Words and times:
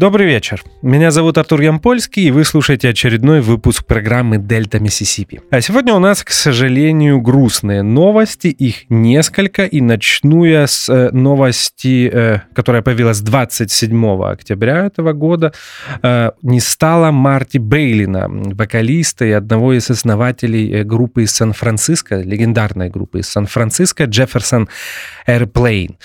Добрый 0.00 0.26
вечер. 0.26 0.64
Меня 0.80 1.10
зовут 1.10 1.36
Артур 1.36 1.60
Ямпольский, 1.60 2.22
и 2.22 2.30
вы 2.30 2.44
слушаете 2.44 2.88
очередной 2.88 3.42
выпуск 3.42 3.84
программы 3.84 4.38
«Дельта 4.38 4.80
Миссисипи». 4.80 5.42
А 5.50 5.60
сегодня 5.60 5.92
у 5.92 5.98
нас, 5.98 6.24
к 6.24 6.30
сожалению, 6.30 7.20
грустные 7.20 7.82
новости. 7.82 8.46
Их 8.46 8.88
несколько, 8.88 9.66
и 9.66 9.82
начну 9.82 10.44
я 10.44 10.66
с 10.66 10.88
э, 10.88 11.10
новости, 11.10 12.10
э, 12.10 12.38
которая 12.54 12.80
появилась 12.80 13.20
27 13.20 14.22
октября 14.22 14.86
этого 14.86 15.12
года. 15.12 15.52
Э, 16.02 16.30
не 16.40 16.60
стало 16.60 17.10
Марти 17.10 17.58
Бейлина, 17.58 18.26
вокалиста 18.26 19.26
и 19.26 19.32
одного 19.32 19.74
из 19.74 19.90
основателей 19.90 20.82
группы 20.82 21.24
из 21.24 21.32
Сан-Франциско, 21.32 22.22
легендарной 22.22 22.88
группы 22.88 23.18
из 23.18 23.28
Сан-Франциско, 23.28 24.04
Джефферсон 24.04 24.70
Airplane. 25.26 25.96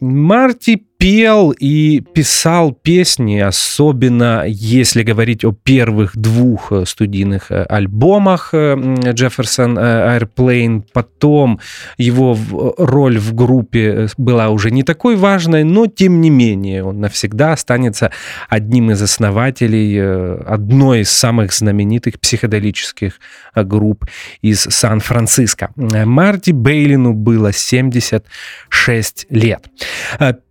Марти 0.00 0.86
пел 1.02 1.50
и 1.50 2.00
писал 2.00 2.72
песни, 2.72 3.40
особенно 3.40 4.44
если 4.46 5.02
говорить 5.02 5.44
о 5.44 5.50
первых 5.50 6.16
двух 6.16 6.70
э, 6.70 6.84
студийных 6.86 7.50
э, 7.50 7.64
альбомах 7.64 8.50
э, 8.52 8.74
Jefferson 8.76 9.76
Airplane. 9.76 10.84
Потом 10.92 11.58
его 11.98 12.38
роль 12.78 13.18
в 13.18 13.34
группе 13.34 14.06
была 14.16 14.50
уже 14.50 14.70
не 14.70 14.84
такой 14.84 15.16
важной, 15.16 15.64
но 15.64 15.88
тем 15.88 16.20
не 16.20 16.30
менее 16.30 16.84
он 16.84 17.00
навсегда 17.00 17.52
останется 17.54 18.12
одним 18.48 18.92
из 18.92 19.02
основателей 19.02 20.38
одной 20.44 21.00
из 21.00 21.10
самых 21.10 21.52
знаменитых 21.52 22.20
психоделических 22.20 23.18
групп 23.56 24.04
из 24.40 24.60
Сан-Франциско. 24.60 25.70
Марти 25.74 26.52
Бейлину 26.52 27.12
было 27.12 27.52
76 27.52 29.26
лет. 29.30 29.66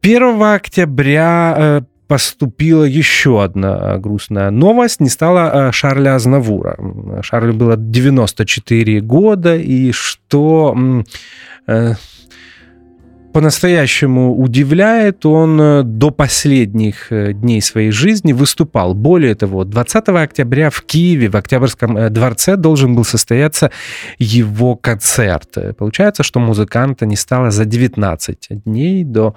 1 0.01 0.41
октября 0.41 1.55
э, 1.57 1.81
поступила 2.07 2.83
еще 2.83 3.43
одна 3.43 3.97
грустная 3.97 4.49
новость. 4.49 4.99
Не 4.99 5.09
стало 5.09 5.69
э, 5.69 5.71
Шарля 5.71 6.15
Азнавура. 6.15 6.77
Шарлю 7.21 7.53
было 7.53 7.77
94 7.77 8.99
года, 9.01 9.55
и 9.55 9.91
что 9.91 10.75
э, 11.67 11.93
по-настоящему 13.31 14.35
удивляет, 14.35 15.25
он 15.25 15.59
э, 15.61 15.83
до 15.83 16.11
последних 16.11 17.11
э, 17.11 17.33
дней 17.33 17.61
своей 17.61 17.91
жизни 17.91 18.33
выступал. 18.33 18.93
Более 18.93 19.35
того, 19.35 19.63
20 19.63 20.09
октября 20.09 20.69
в 20.69 20.81
Киеве, 20.81 21.29
в 21.29 21.35
Октябрьском 21.35 21.97
э, 21.97 22.09
дворце, 22.09 22.57
должен 22.57 22.95
был 22.95 23.05
состояться 23.05 23.71
его 24.19 24.75
концерт. 24.75 25.57
Получается, 25.77 26.23
что 26.23 26.39
музыканта 26.39 27.05
не 27.05 27.15
стало 27.15 27.51
за 27.51 27.65
19 27.65 28.63
дней 28.65 29.03
до 29.03 29.35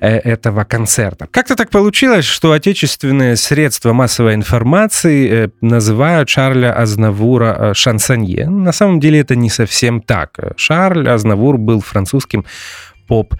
этого 0.00 0.64
концерта. 0.64 1.26
Как-то 1.30 1.56
так 1.56 1.70
получилось, 1.70 2.24
что 2.24 2.52
отечественные 2.52 3.36
средства 3.36 3.92
массовой 3.92 4.34
информации 4.34 5.50
называют 5.60 6.28
Шарля 6.28 6.72
Азнавура 6.72 7.72
шансонье. 7.74 8.48
На 8.48 8.72
самом 8.72 9.00
деле 9.00 9.20
это 9.20 9.36
не 9.36 9.50
совсем 9.50 10.00
так. 10.00 10.38
Шарль 10.56 11.08
Азнавур 11.08 11.58
был 11.58 11.80
французским 11.80 12.44
поп 13.10 13.34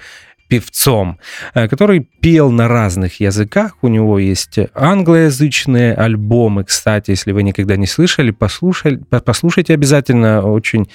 певцом, 0.49 1.19
э, 1.55 1.69
который 1.69 2.01
пел 2.01 2.51
на 2.51 2.67
разных 2.69 3.21
языках. 3.21 3.77
У 3.83 3.89
него 3.89 4.19
есть 4.19 4.59
англоязычные 4.75 5.95
альбомы, 5.95 6.65
кстати, 6.65 7.13
если 7.13 7.33
вы 7.33 7.45
никогда 7.45 7.77
не 7.77 7.87
слышали, 7.87 8.33
послушали, 8.33 9.01
послушайте 9.25 9.75
обязательно 9.75 10.43
очень 10.43 10.89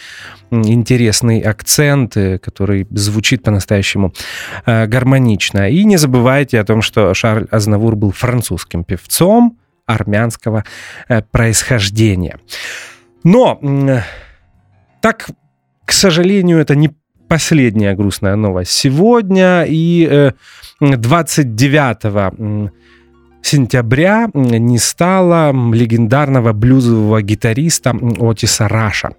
интересный 0.51 1.39
акцент, 1.39 2.17
э, 2.17 2.37
который 2.37 2.85
звучит 2.91 3.43
по-настоящему 3.43 4.13
э, 4.65 4.87
гармонично. 4.87 5.69
И 5.69 5.85
не 5.85 5.97
забывайте 5.97 6.59
о 6.59 6.65
том, 6.65 6.81
что 6.81 7.13
Шарль 7.13 7.47
Азнавур 7.49 7.95
был 7.95 8.11
французским 8.11 8.83
певцом 8.83 9.57
армянского 9.85 10.63
происхождения. 11.31 12.39
Но 13.23 13.61
так, 15.01 15.29
к 15.85 15.91
сожалению, 15.91 16.57
это 16.57 16.75
не 16.75 16.89
последняя 17.27 17.95
грустная 17.95 18.35
новость 18.35 18.71
сегодня. 18.71 19.65
И 19.67 20.31
29 20.79 21.97
э, 22.05 22.69
сентября 23.45 24.29
не 24.33 24.77
стало 24.77 25.53
легендарного 25.73 26.53
блюзового 26.53 27.21
гитариста 27.21 27.95
Отиса 28.19 28.67
Раша. 28.67 29.09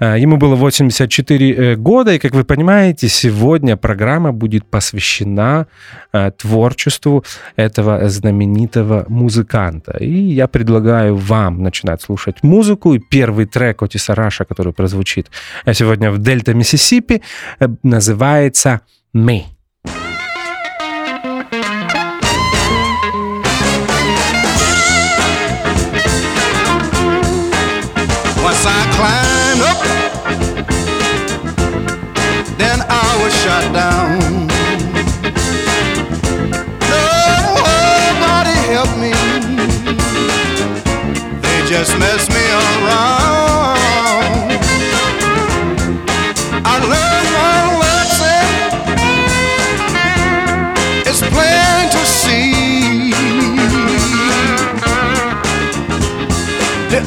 Э, 0.00 0.16
ему 0.18 0.36
было 0.36 0.56
84 0.56 1.54
э, 1.54 1.76
года, 1.76 2.12
и, 2.12 2.18
как 2.18 2.34
вы 2.34 2.44
понимаете, 2.44 3.08
сегодня 3.08 3.76
программа 3.76 4.32
будет 4.32 4.64
посвящена 4.64 5.66
э, 6.12 6.30
творчеству 6.32 7.24
этого 7.56 8.08
знаменитого 8.08 9.04
музыканта. 9.08 9.96
И 10.00 10.10
я 10.10 10.46
предлагаю 10.48 11.16
вам 11.16 11.62
начинать 11.62 12.02
слушать 12.02 12.42
музыку. 12.42 12.94
И 12.94 12.98
первый 12.98 13.46
трек 13.46 13.82
Отиса 13.82 14.14
Раша, 14.14 14.44
который 14.44 14.72
прозвучит 14.72 15.30
сегодня 15.72 16.10
в 16.10 16.18
Дельта, 16.18 16.54
Миссисипи, 16.54 17.22
называется 17.82 18.80
«Me». 19.14 19.59
Just 41.70 41.96
messed 42.00 42.30
me 42.30 42.44
around. 42.50 43.78
I 46.66 46.74
learned 46.92 47.30
one 47.46 47.70
lesson. 47.84 48.44
It's 51.06 51.22
plain 51.30 51.88
to 51.94 52.02
see. 52.04 53.12
The 56.90 57.00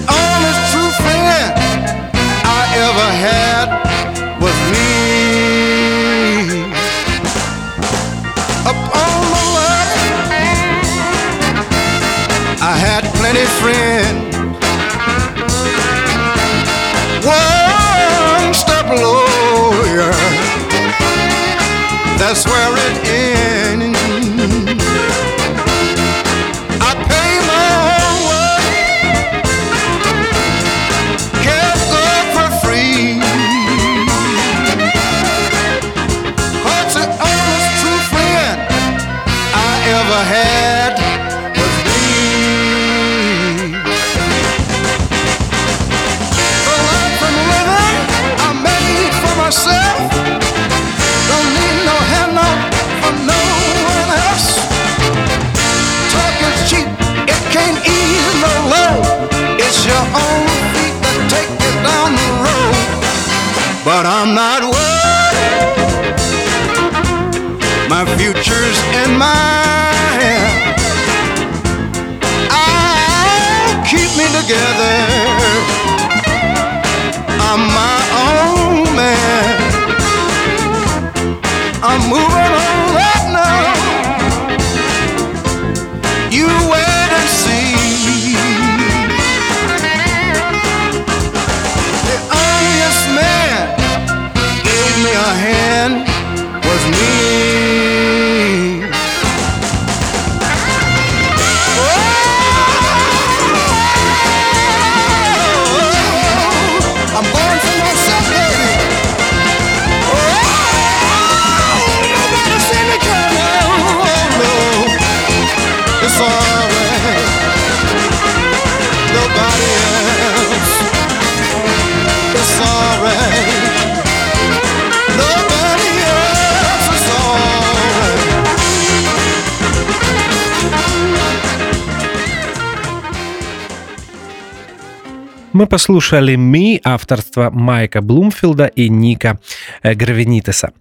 Мы 135.54 135.68
послушали 135.68 136.36
«Me» 136.36 136.82
авторства 136.84 137.52
Майка 137.52 138.02
Блумфилда 138.02 138.66
и 138.66 138.90
Ника 138.90 139.40
э, 139.84 139.94
Гравенитеса. 139.94 140.72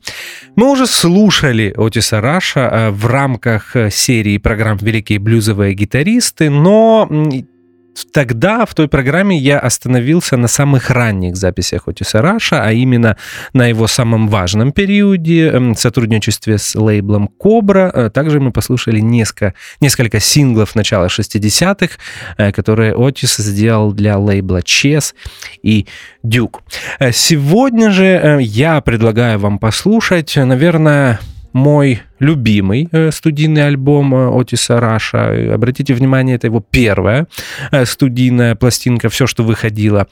Мы 0.57 0.71
уже 0.71 0.87
слушали 0.87 1.75
Отиса 1.77 2.23
Раша 2.23 2.61
э, 2.61 2.91
в 2.91 3.07
рамках 3.07 3.77
э, 3.77 3.91
серии 3.91 4.39
программ 4.39 4.79
«Великие 4.79 5.19
блюзовые 5.19 5.75
гитаристы», 5.75 6.49
но 6.49 7.07
Тогда 8.13 8.65
в 8.67 8.75
той 8.75 8.89
программе 8.89 9.37
я 9.37 9.59
остановился 9.59 10.37
на 10.37 10.49
самых 10.49 10.91
ранних 10.91 11.37
записях 11.37 11.89
Отиса 11.89 12.23
Раша, 12.23 12.65
а 12.65 12.73
именно 12.73 13.17
на 13.53 13.67
его 13.67 13.87
самом 13.87 14.29
важном 14.29 14.73
периоде 14.73 15.49
эм, 15.49 15.75
сотрудничестве 15.75 16.59
с 16.59 16.75
лейблом 16.75 17.29
Cobra. 17.29 17.91
Э, 17.95 18.11
также 18.11 18.41
мы 18.41 18.53
послушали 18.53 19.01
несколько, 19.01 19.55
несколько 19.81 20.21
синглов 20.21 20.75
начала 20.75 21.07
60-х, 21.07 21.97
э, 22.39 22.53
которые 22.53 22.95
Отис 22.95 23.37
сделал 23.37 23.93
для 23.93 24.19
лейбла 24.19 24.63
Chess 24.63 25.15
и 25.63 25.87
Duke. 26.23 26.63
Э, 26.99 27.13
сегодня 27.13 27.91
же 27.91 28.39
я 28.41 28.81
предлагаю 28.81 29.39
вам 29.39 29.59
послушать, 29.59 30.37
наверное, 30.37 31.21
мой 31.53 32.01
любимый 32.19 32.89
э, 32.93 33.11
студийный 33.11 33.67
альбом 33.67 34.15
э, 34.15 34.29
Отиса 34.41 34.81
Раша. 34.81 35.55
Обратите 35.55 35.95
внимание, 35.95 36.37
это 36.37 36.47
его 36.47 36.61
первая 36.61 37.27
э, 37.71 37.85
студийная 37.85 38.55
пластинка. 38.55 39.09
Все, 39.09 39.27
что 39.27 39.43
выходило 39.43 40.07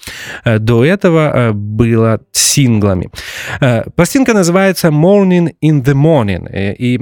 до 0.44 0.84
этого, 0.84 1.52
было 1.52 2.20
синглами. 2.32 3.10
Пластинка 3.94 4.34
называется 4.34 4.88
Mourning 4.88 5.54
in 5.62 5.82
the 5.84 5.94
Morning. 5.94 6.74
И 6.76 6.96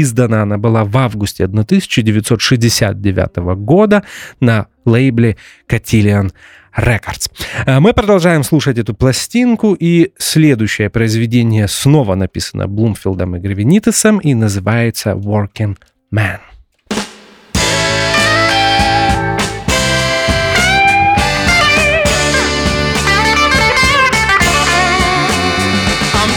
издана 0.00 0.42
она 0.42 0.58
была 0.58 0.84
в 0.84 0.96
августе 0.96 1.44
1969 1.44 3.36
года 3.58 4.02
на 4.40 4.66
лейбле 4.84 5.36
Cotillion 5.68 6.30
Records. 6.76 7.30
Э, 7.66 7.80
мы 7.80 7.92
продолжаем 7.92 8.44
слушать 8.44 8.78
эту 8.78 8.94
пластинку, 8.94 9.74
и 9.78 10.12
следующее 10.18 10.90
произведение 10.90 11.68
снова 11.68 12.14
написано 12.14 12.66
Блумфилдом 12.68 13.36
и 13.36 13.40
Гравенитесом 13.40 14.18
и 14.18 14.34
называется 14.34 15.10
«Working 15.10 15.76
Man». 16.12 16.40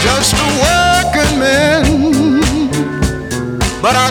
just 0.00 0.32
a 0.34 0.48
working 0.62 1.38
man, 1.40 2.40
but 3.82 3.96
I 3.96 4.08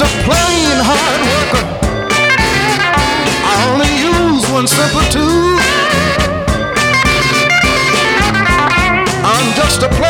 just 0.00 0.14
a 0.14 0.22
plain 0.24 0.78
hard 0.80 1.20
worker. 1.30 1.64
I 3.44 3.54
only 3.68 3.92
use 4.00 4.50
one 4.50 4.66
simple 4.66 5.04
tool. 5.12 5.58
I'm 9.24 9.54
just 9.54 9.82
a 9.82 9.88
plain 9.88 10.09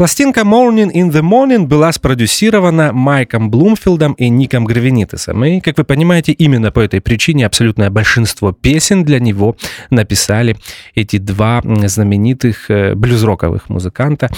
Пластинка 0.00 0.40
Morning 0.40 0.90
in 0.94 1.10
the 1.10 1.20
Morning 1.20 1.66
была 1.66 1.92
спродюсирована 1.92 2.90
Майком 2.90 3.50
Блумфилдом 3.50 4.14
и 4.14 4.30
Ником 4.30 4.64
Гравенитесом. 4.64 5.44
И, 5.44 5.60
как 5.60 5.76
вы 5.76 5.84
понимаете, 5.84 6.32
именно 6.32 6.72
по 6.72 6.80
этой 6.80 7.02
причине 7.02 7.44
абсолютное 7.44 7.90
большинство 7.90 8.52
песен 8.52 9.04
для 9.04 9.20
него 9.20 9.56
написали 9.90 10.56
эти 10.94 11.18
два 11.18 11.60
знаменитых 11.84 12.70
э, 12.70 12.94
блюз-роковых 12.94 13.68
музыканта 13.68 14.30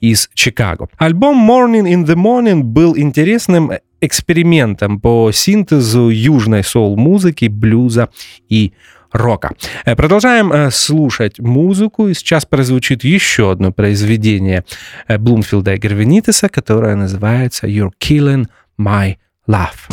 из 0.00 0.30
Чикаго. 0.32 0.88
Альбом 0.96 1.36
Morning 1.36 1.84
in 1.84 2.06
the 2.06 2.14
Morning 2.14 2.62
был 2.62 2.96
интересным 2.96 3.72
экспериментом 4.00 5.00
по 5.00 5.30
синтезу 5.32 6.08
южной 6.08 6.64
соул-музыки, 6.64 7.48
блюза 7.48 8.08
и 8.48 8.72
рока. 9.12 9.50
Э, 9.84 9.96
продолжаем 9.96 10.52
э, 10.52 10.70
слушать 10.70 11.38
музыку, 11.38 12.08
и 12.08 12.14
сейчас 12.14 12.46
прозвучит 12.46 13.04
еще 13.04 13.50
одно 13.50 13.72
произведение 13.72 14.64
э, 15.08 15.18
Блумфилда 15.18 15.74
и 15.74 15.78
Гервенитеса, 15.78 16.48
которое 16.48 16.94
называется 16.94 17.66
«You're 17.66 17.90
Killing 18.00 18.46
My 18.78 19.16
Love». 19.48 19.90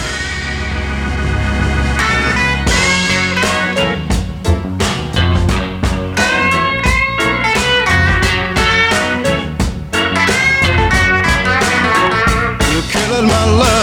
my 13.20 13.46
love 13.46 13.77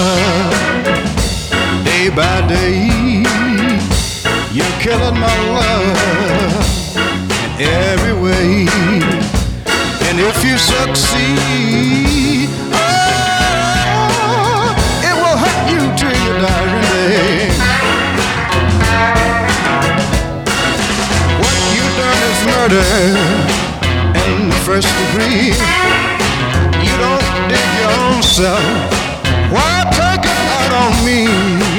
You're 4.95 5.03
killing 5.11 5.21
my 5.21 5.39
love 5.51 5.99
in 7.59 7.67
every 7.67 8.15
way. 8.23 8.69
And 10.07 10.21
if 10.21 10.45
you 10.45 10.57
succeed, 10.57 12.49
oh, 12.71 12.79
it 15.03 15.15
will 15.19 15.39
hurt 15.43 15.63
you 15.73 15.83
till 15.99 16.15
your 16.25 16.39
dying 16.39 16.83
day. 16.95 17.51
What 21.43 21.57
you 21.75 21.85
done 21.99 22.21
is 22.31 22.39
murder 22.55 22.91
in 24.31 24.49
the 24.49 24.61
first 24.63 24.87
degree. 24.95 25.59
You 26.87 26.95
don't 27.03 27.27
dig 27.51 27.69
your 27.83 27.91
own 27.99 28.23
self. 28.23 28.63
Why 29.51 29.75
take 29.91 30.23
it 30.23 30.47
out 30.55 30.73
on 30.87 30.93
me? 31.05 31.27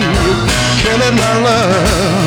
You're 0.03 0.43
killing 0.83 1.15
my 1.15 1.33
love. 1.45 2.24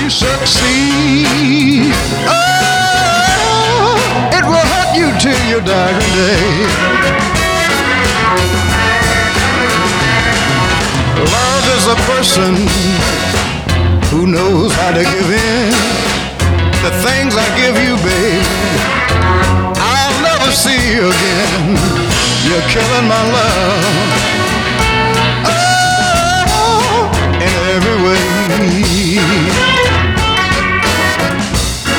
You 0.00 0.10
succeed, 0.10 1.92
oh, 2.26 3.96
it 4.32 4.44
will 4.44 4.66
hurt 4.74 4.92
you 4.96 5.08
till 5.18 5.40
your 5.48 5.60
dying 5.60 6.10
day. 6.14 6.66
Love 11.36 11.66
is 11.76 11.86
a 11.86 11.98
person 12.10 12.52
who 14.10 14.26
knows 14.26 14.72
how 14.72 14.92
to 14.92 15.02
give 15.02 15.30
in. 15.30 15.72
The 16.82 16.92
things 17.02 17.34
I 17.36 17.46
give 17.56 17.76
you, 17.76 17.96
babe, 18.06 18.46
I'll 19.76 20.18
never 20.22 20.50
see 20.52 20.94
you 20.94 21.08
again. 21.10 21.76
You're 22.46 22.66
killing 22.70 23.08
my 23.08 23.22
love. 23.32 24.45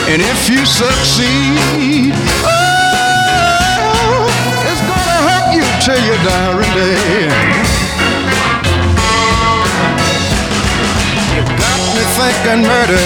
And 0.09 0.21
if 0.21 0.49
you 0.49 0.65
succeed, 0.65 2.13
oh, 2.47 4.23
it's 4.63 4.81
gonna 4.87 5.19
hurt 5.27 5.51
you 5.53 5.63
till 5.83 5.99
your 5.99 6.15
dying 6.23 6.71
day. 6.79 7.27
You 11.35 11.43
got 11.59 11.79
me 11.91 12.03
thinking 12.15 12.63
murder, 12.63 13.03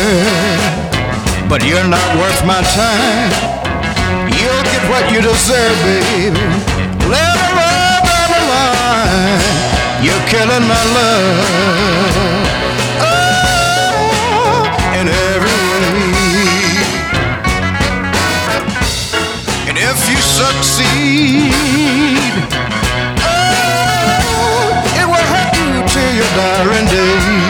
but 1.49 1.65
you're 1.65 1.89
not 1.89 2.05
worth 2.21 2.45
my 2.45 2.61
time. 2.77 3.33
You'll 4.29 4.63
get 4.69 4.83
what 4.87 5.11
you 5.11 5.21
deserve, 5.21 5.77
baby. 5.81 6.37
Let 7.09 7.33
her 7.33 7.53
down 8.05 8.29
the 8.29 8.41
line. 8.53 9.41
You're 10.05 10.25
killing 10.29 10.65
my 10.69 10.83
love. 10.93 12.40
Succeed, 20.41 21.53
oh, 23.21 24.71
it 24.99 25.05
will 25.05 25.27
you 25.53 25.71
till 25.87 26.13
your 26.15 26.31
dying 26.35 26.87
day. 26.87 27.40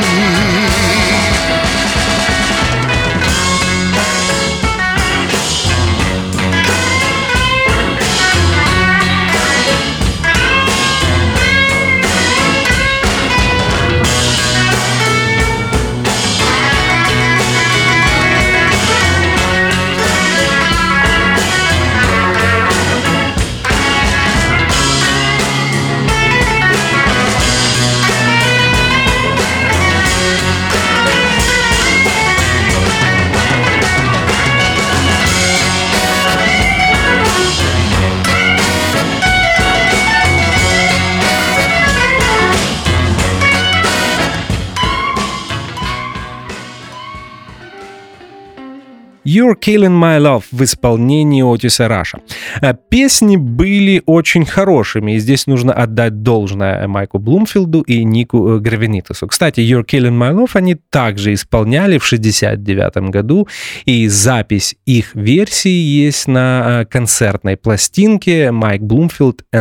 You're 49.31 49.55
Killing 49.55 49.97
My 49.97 50.19
Love 50.19 50.43
в 50.51 50.61
исполнении 50.61 51.41
Отиса 51.41 51.87
Раша. 51.87 52.19
Э, 52.61 52.73
Песни 52.89 53.37
были 53.37 54.03
очень 54.05 54.45
хорошими, 54.45 55.13
и 55.13 55.19
здесь 55.19 55.47
нужно 55.47 55.71
отдать 55.73 56.21
должное 56.21 56.85
Майку 56.87 57.17
Блумфилду 57.17 57.81
и 57.81 58.03
Нику 58.03 58.49
э, 58.49 58.59
Гравенитасу. 58.59 59.27
Кстати, 59.27 59.61
You're 59.61 59.85
Killing 59.85 60.17
My 60.17 60.33
Love 60.33 60.51
они 60.53 60.75
также 60.75 61.33
исполняли 61.33 61.97
в 61.97 62.05
69 62.05 63.09
году, 63.09 63.47
и 63.85 64.09
запись 64.09 64.75
их 64.85 65.15
версии 65.15 65.69
есть 65.69 66.27
на 66.27 66.81
э, 66.81 66.85
концертной 66.85 67.55
пластинке 67.55 68.51
Майк 68.51 68.81
Блумфилд 68.81 69.45
и 69.53 69.57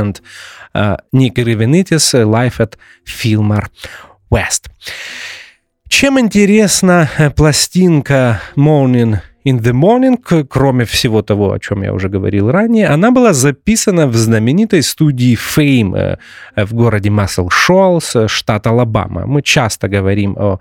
Ник 1.13 1.35
Гравенитас 1.35 2.15
Live 2.15 2.59
at 2.59 2.73
Fillmore 3.07 3.67
West. 4.33 4.65
Чем 5.89 6.19
интересна 6.19 7.09
пластинка 7.37 8.41
Morning 8.57 9.19
in 9.45 9.61
the 9.61 9.73
Morning, 9.73 10.19
кроме 10.49 10.85
всего 10.85 11.23
того, 11.23 11.53
о 11.53 11.59
чем 11.59 11.83
я 11.83 11.93
уже 11.93 12.09
говорил 12.09 12.51
ранее, 12.51 12.89
она 12.89 13.11
была 13.11 13.33
записана 13.33 14.07
в 14.07 14.15
знаменитой 14.15 14.83
студии 14.83 15.37
Fame 15.37 16.19
э, 16.57 16.65
в 16.65 16.75
городе 16.75 17.11
Массел 17.11 17.49
Шолс, 17.51 18.17
штат 18.27 18.67
Алабама. 18.67 19.27
Мы 19.27 19.43
часто 19.43 19.89
говорим 19.89 20.37
о, 20.39 20.61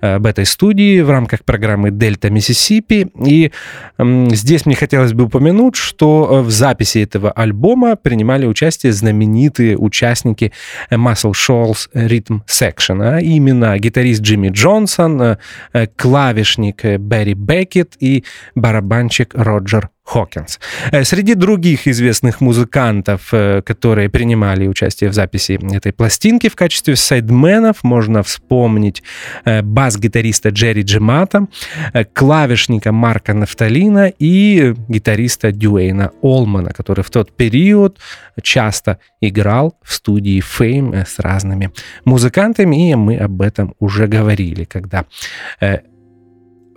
об 0.00 0.26
этой 0.26 0.44
студии 0.44 1.00
в 1.00 1.10
рамках 1.10 1.44
программы 1.44 1.90
Дельта 1.90 2.30
Миссисипи. 2.30 3.10
И 3.24 3.50
здесь 3.98 4.66
мне 4.66 4.76
хотелось 4.76 5.12
бы 5.12 5.24
упомянуть, 5.24 5.76
что 5.76 6.42
в 6.42 6.50
записи 6.50 6.98
этого 6.98 7.30
альбома 7.30 7.96
принимали 7.96 8.46
участие 8.46 8.92
знаменитые 8.92 9.76
участники 9.76 10.52
Массел 10.90 11.32
Шолс 11.32 11.88
Rhythm 11.94 12.40
Section, 12.46 13.02
а 13.02 13.20
именно 13.20 13.78
гитарист 13.78 14.22
Джимми 14.22 14.50
Джонсон, 14.50 15.38
э, 15.72 15.86
клавишник 15.96 16.84
Берри 16.98 17.34
Беккет 17.34 17.94
и 18.00 18.17
барабанщик 18.54 19.34
Роджер 19.34 19.90
Хокинс. 20.08 20.58
Э, 20.90 21.04
среди 21.04 21.34
других 21.34 21.86
известных 21.86 22.40
музыкантов, 22.40 23.28
э, 23.32 23.60
которые 23.60 24.08
принимали 24.08 24.66
участие 24.66 25.10
в 25.10 25.12
записи 25.12 25.58
этой 25.76 25.92
пластинки 25.92 26.48
в 26.48 26.56
качестве 26.56 26.96
сайдменов, 26.96 27.84
можно 27.84 28.22
вспомнить 28.22 29.02
э, 29.44 29.60
бас-гитариста 29.62 30.48
Джерри 30.48 30.82
Джемата, 30.82 31.46
клавишника 32.14 32.90
Марка 32.90 33.34
Нафталина 33.34 34.10
и 34.18 34.74
гитариста 34.88 35.52
Дюэйна 35.52 36.10
Олмана, 36.22 36.70
который 36.70 37.04
в 37.04 37.10
тот 37.10 37.36
период 37.36 37.98
часто 38.42 38.98
играл 39.20 39.74
в 39.82 39.92
студии 39.92 40.40
Fame 40.40 41.04
с 41.06 41.18
разными 41.18 41.70
музыкантами, 42.06 42.90
и 42.90 42.94
мы 42.94 43.18
об 43.18 43.42
этом 43.42 43.74
уже 43.78 44.06
говорили, 44.06 44.64
когда 44.64 45.04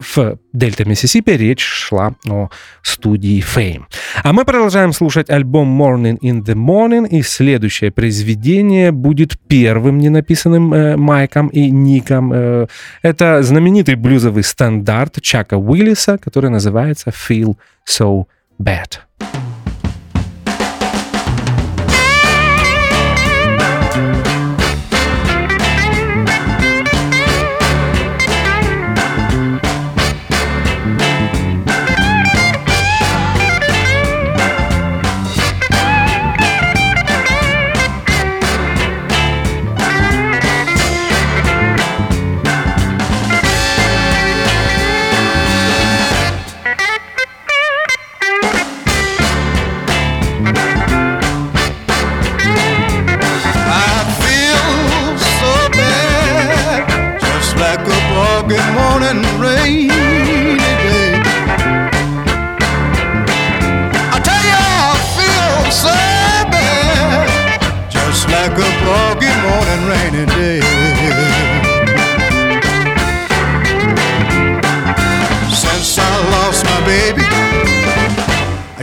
в 0.01 0.38
Дельта 0.53 0.86
Миссисипи 0.86 1.31
речь 1.31 1.63
шла 1.63 2.13
о 2.27 2.50
студии 2.81 3.41
Fame. 3.41 3.84
А 4.24 4.34
мы 4.34 4.43
продолжаем 4.43 4.93
слушать 4.93 5.29
альбом 5.29 5.81
Morning 5.81 6.17
in 6.20 6.43
the 6.43 6.55
Morning, 6.55 7.08
и 7.08 7.22
следующее 7.22 7.91
произведение 7.91 8.91
будет 8.91 9.39
первым 9.48 10.00
не 10.00 10.10
написанным 10.10 10.74
э, 10.74 10.98
Майком 10.98 11.48
и 11.48 11.70
Ником. 11.70 12.34
Э, 12.34 12.67
это 13.01 13.43
знаменитый 13.43 13.96
блюзовый 13.96 14.43
стандарт 14.43 15.22
Чака 15.22 15.58
Уиллиса, 15.58 16.17
который 16.17 16.50
называется 16.50 17.12
Feel 17.12 17.55
So 17.88 18.25
Bad. 18.60 19.00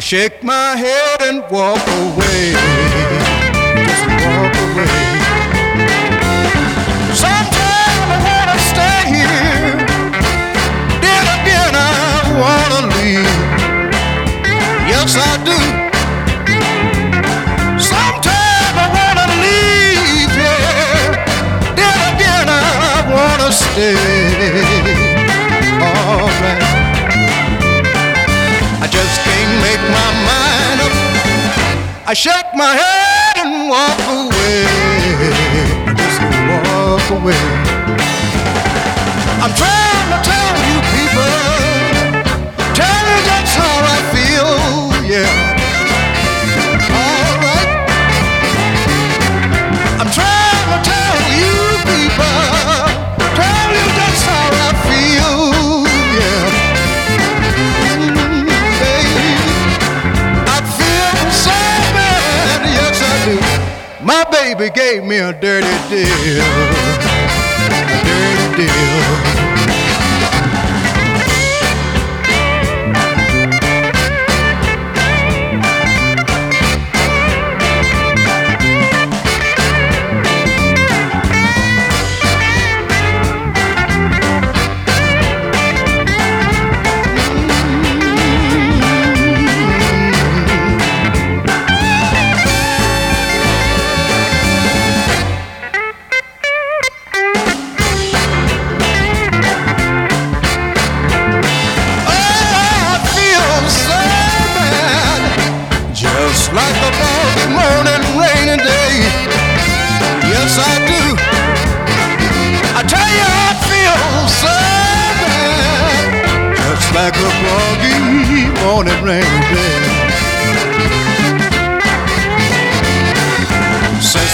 shake 0.09 0.43
my 0.43 0.75
head 0.75 1.21
and 1.21 1.43
walk 1.51 1.87
away. 2.01 2.53
Just 3.85 4.05
walk 4.25 4.55
away. 4.67 5.01
Sometimes 7.13 8.09
I 8.17 8.19
wanna 8.29 8.59
stay 8.73 9.01
here, 9.13 9.77
then 11.05 11.25
again 11.37 11.75
I 11.77 11.93
wanna 12.41 12.81
leave. 12.97 13.37
Yes, 14.89 15.13
I 15.21 15.33
do. 15.49 15.59
Sometimes 17.93 18.77
I 18.85 18.89
wanna 18.97 19.29
leave, 19.45 20.33
yeah, 20.41 21.13
then 21.77 21.99
again 22.15 22.49
I 22.49 22.97
wanna 23.13 23.51
stay. 23.53 24.08
I 32.11 32.15
shake 32.15 32.55
my 32.55 32.75
head 32.75 33.45
and 33.45 33.69
walk 33.69 34.01
away. 34.09 34.28
Baby 64.59 64.71
gave 64.75 65.05
me 65.05 65.19
a 65.19 65.33
dirty 65.41 65.67
deal, 65.89 66.43
a 67.61 68.03
dirty 68.05 68.67
deal. 68.67 69.78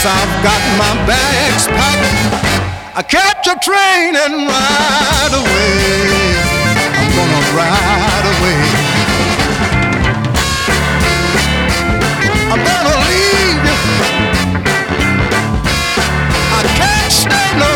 I've 0.07 0.43
got 0.45 0.61
my 0.77 1.07
bags 1.07 1.67
packed, 1.67 2.95
I 2.95 3.03
catch 3.03 3.47
a 3.47 3.57
train 3.59 4.15
and 4.15 4.47
ride 4.47 5.33
away. 5.33 6.37
I'm 7.01 7.09
gonna 7.17 7.41
ride 7.57 8.27
away. 8.37 8.61
I'm 12.53 12.61
gonna 12.69 12.97
leave 13.09 13.65
you. 13.65 13.79
I 16.53 16.63
can't 16.77 17.11
stay 17.11 17.49
no 17.59 17.74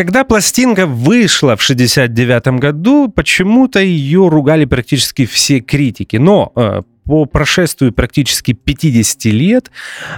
Когда 0.00 0.24
пластинка 0.24 0.86
вышла 0.86 1.56
в 1.56 1.62
69 1.62 2.58
году, 2.58 3.12
почему-то 3.14 3.80
ее 3.80 4.28
ругали 4.30 4.64
практически 4.64 5.26
все 5.26 5.60
критики. 5.60 6.16
Но 6.16 6.52
э, 6.56 6.80
по 7.04 7.26
прошествию 7.26 7.92
практически 7.92 8.54
50 8.54 9.26
лет 9.26 9.70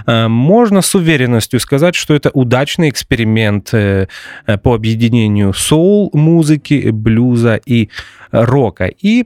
э, 0.07 0.29
можно 0.29 0.81
с 0.81 0.95
уверенностью 0.95 1.59
сказать, 1.59 1.95
что 1.95 2.13
это 2.13 2.29
удачный 2.29 2.87
эксперимент 2.87 3.73
э, 3.73 4.07
э, 4.47 4.57
по 4.57 4.73
объединению 4.73 5.51
соул-музыки, 5.51 6.89
блюза 6.91 7.59
и 7.65 7.89
рока. 8.31 8.85
И, 8.85 9.25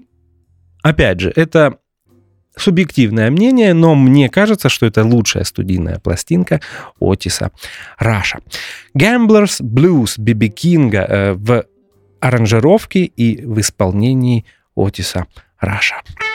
опять 0.81 1.19
же, 1.19 1.31
это 1.35 1.77
субъективное 2.57 3.31
мнение, 3.31 3.73
но 3.73 3.95
мне 3.95 4.29
кажется, 4.29 4.69
что 4.69 4.85
это 4.85 5.03
лучшая 5.05 5.43
студийная 5.43 5.99
пластинка 5.99 6.61
Отиса 6.99 7.51
Раша. 7.97 8.39
Gambler's 8.97 9.61
Blues 9.61 10.15
Биби 10.17 10.49
Кинга 10.49 11.05
э, 11.07 11.33
в 11.33 11.65
аранжировке 12.19 13.03
и 13.03 13.45
в 13.45 13.59
исполнении 13.59 14.45
Отиса 14.75 15.25
Раша. 15.59 15.95
I 16.19 16.26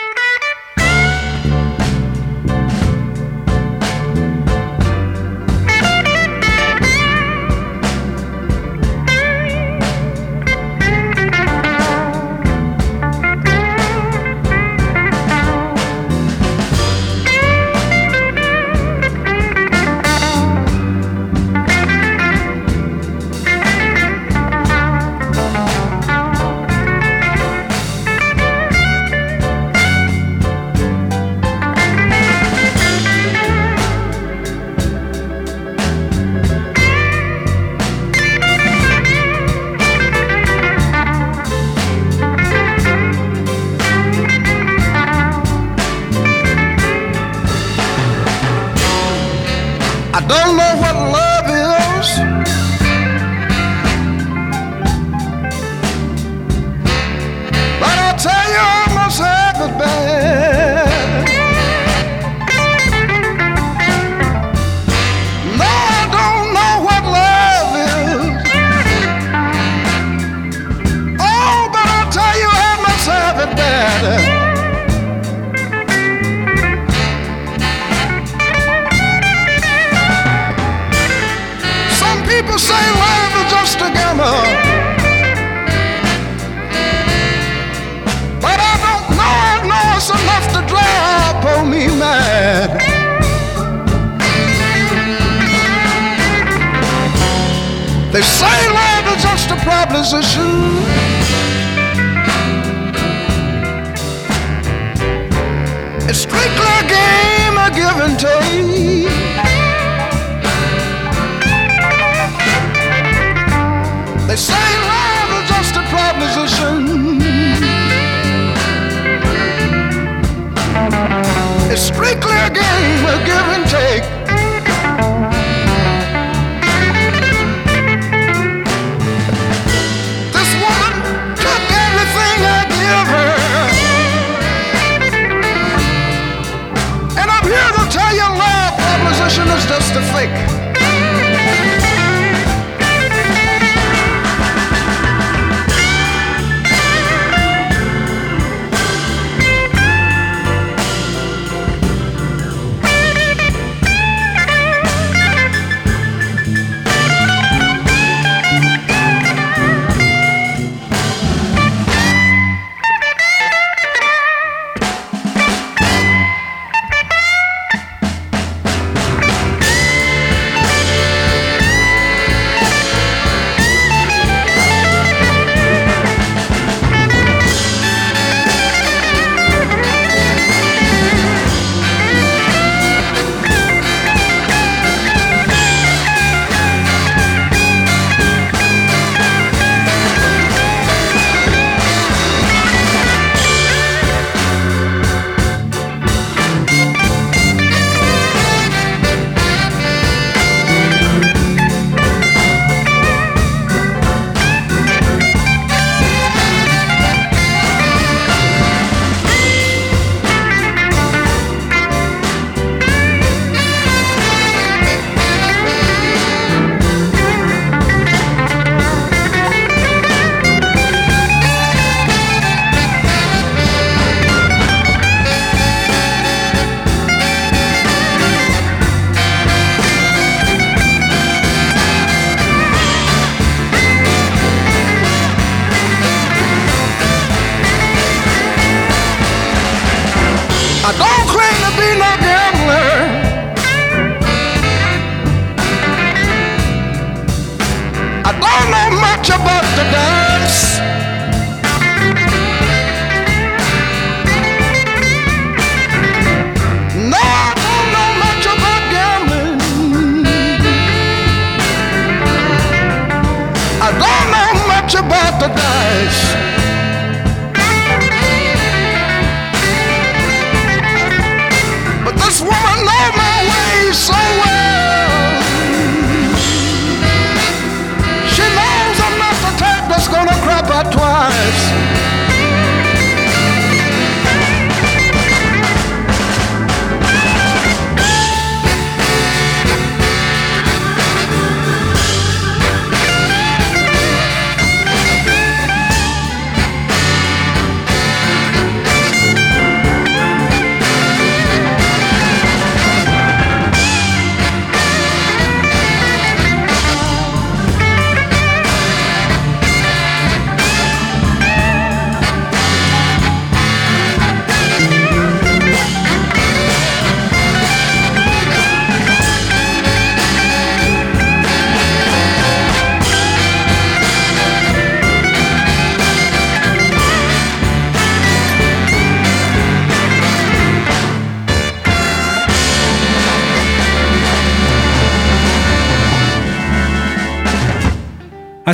não 50.33 50.57
long, 50.57 50.92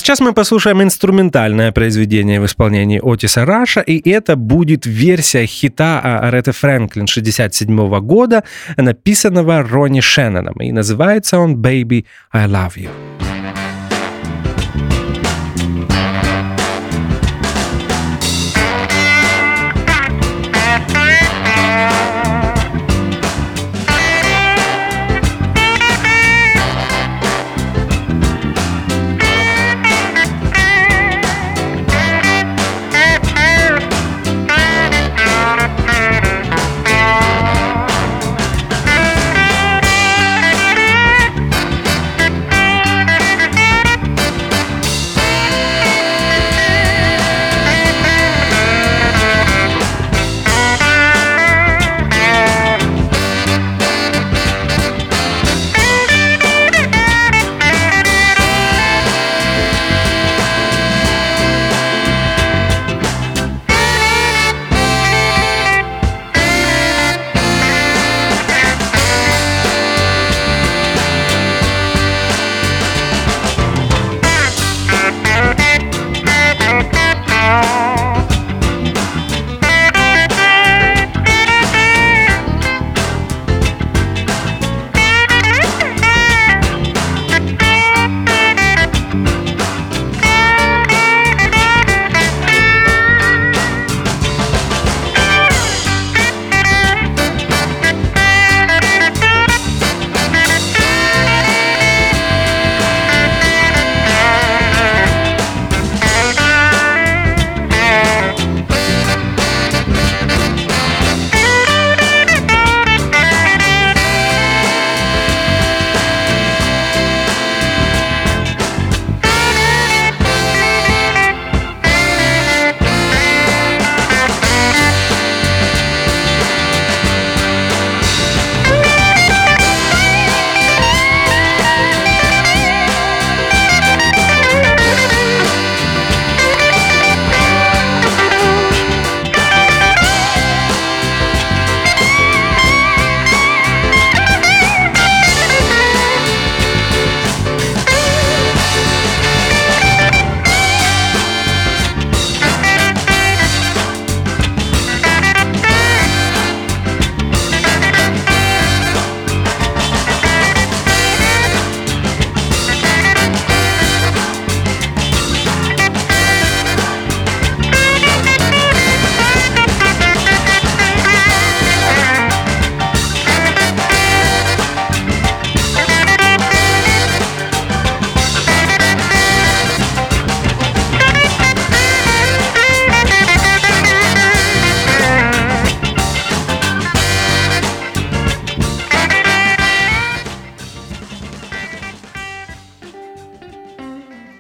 сейчас 0.10 0.22
мы 0.22 0.34
послушаем 0.34 0.82
инструментальное 0.82 1.72
произведение 1.72 2.42
в 2.42 2.46
исполнении 2.48 3.00
Отиса 3.00 3.46
Раша, 3.46 3.82
и 3.82 4.10
это 4.10 4.36
будет 4.36 4.88
версия 4.88 5.46
хита 5.46 6.00
Аретты 6.02 6.52
Фрэнклин 6.52 7.06
67 7.06 8.00
года, 8.00 8.44
написанного 8.76 9.62
Ронни 9.62 10.00
Шенноном, 10.00 10.56
и 10.62 10.72
называется 10.72 11.38
он 11.38 11.62
«Baby, 11.62 12.06
I 12.32 12.48
love 12.48 12.76
you». 12.76 12.90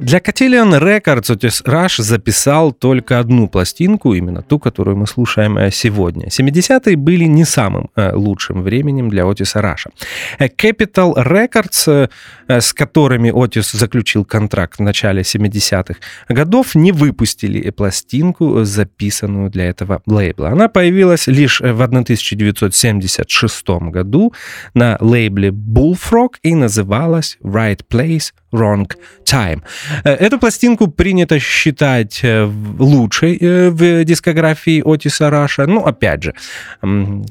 Для 0.09 0.17
Cotillion 0.17 0.79
Records 0.79 1.29
Otis 1.29 1.63
Rush 1.65 2.01
записал 2.01 2.71
только 2.71 3.19
одну 3.19 3.47
пластинку, 3.47 4.15
именно 4.15 4.41
ту, 4.41 4.57
которую 4.57 4.97
мы 4.97 5.05
слушаем 5.05 5.55
э, 5.59 5.69
сегодня. 5.69 6.29
70-е 6.29 6.95
были 6.95 7.25
не 7.25 7.45
самым 7.45 7.91
э, 7.95 8.15
лучшим 8.15 8.63
временем 8.63 9.09
для 9.09 9.27
Отиса 9.29 9.61
Раша. 9.61 9.91
Capital 10.39 11.13
Records, 11.15 12.09
с 12.47 12.73
которыми 12.73 13.31
Отис 13.31 13.71
заключил 13.71 14.25
контракт 14.25 14.79
в 14.79 14.81
начале 14.81 15.21
70-х 15.21 15.99
годов, 16.27 16.73
не 16.73 16.91
выпустили 16.91 17.69
пластинку, 17.69 18.63
записанную 18.63 19.51
для 19.51 19.65
этого 19.65 20.01
лейбла. 20.07 20.49
Она 20.49 20.69
появилась 20.69 21.27
лишь 21.27 21.61
в 21.61 21.83
1976 21.83 23.69
году 23.91 24.33
на 24.73 24.97
лейбле 25.01 25.49
Bullfrog 25.49 26.29
и 26.41 26.55
называлась 26.55 27.37
Right 27.43 27.81
Place, 27.87 28.31
Wrong 28.51 28.89
Time. 29.23 29.61
Э, 30.03 30.11
эту 30.11 30.39
пластинку 30.39 30.87
принято 30.87 31.39
считать 31.39 32.19
э, 32.23 32.49
лучшей 32.79 33.37
э, 33.37 33.69
в 33.69 34.03
дискографии 34.03 34.81
Отиса 34.85 35.29
Раша. 35.29 35.67
Ну, 35.67 35.85
опять 35.85 36.23
же, 36.23 36.33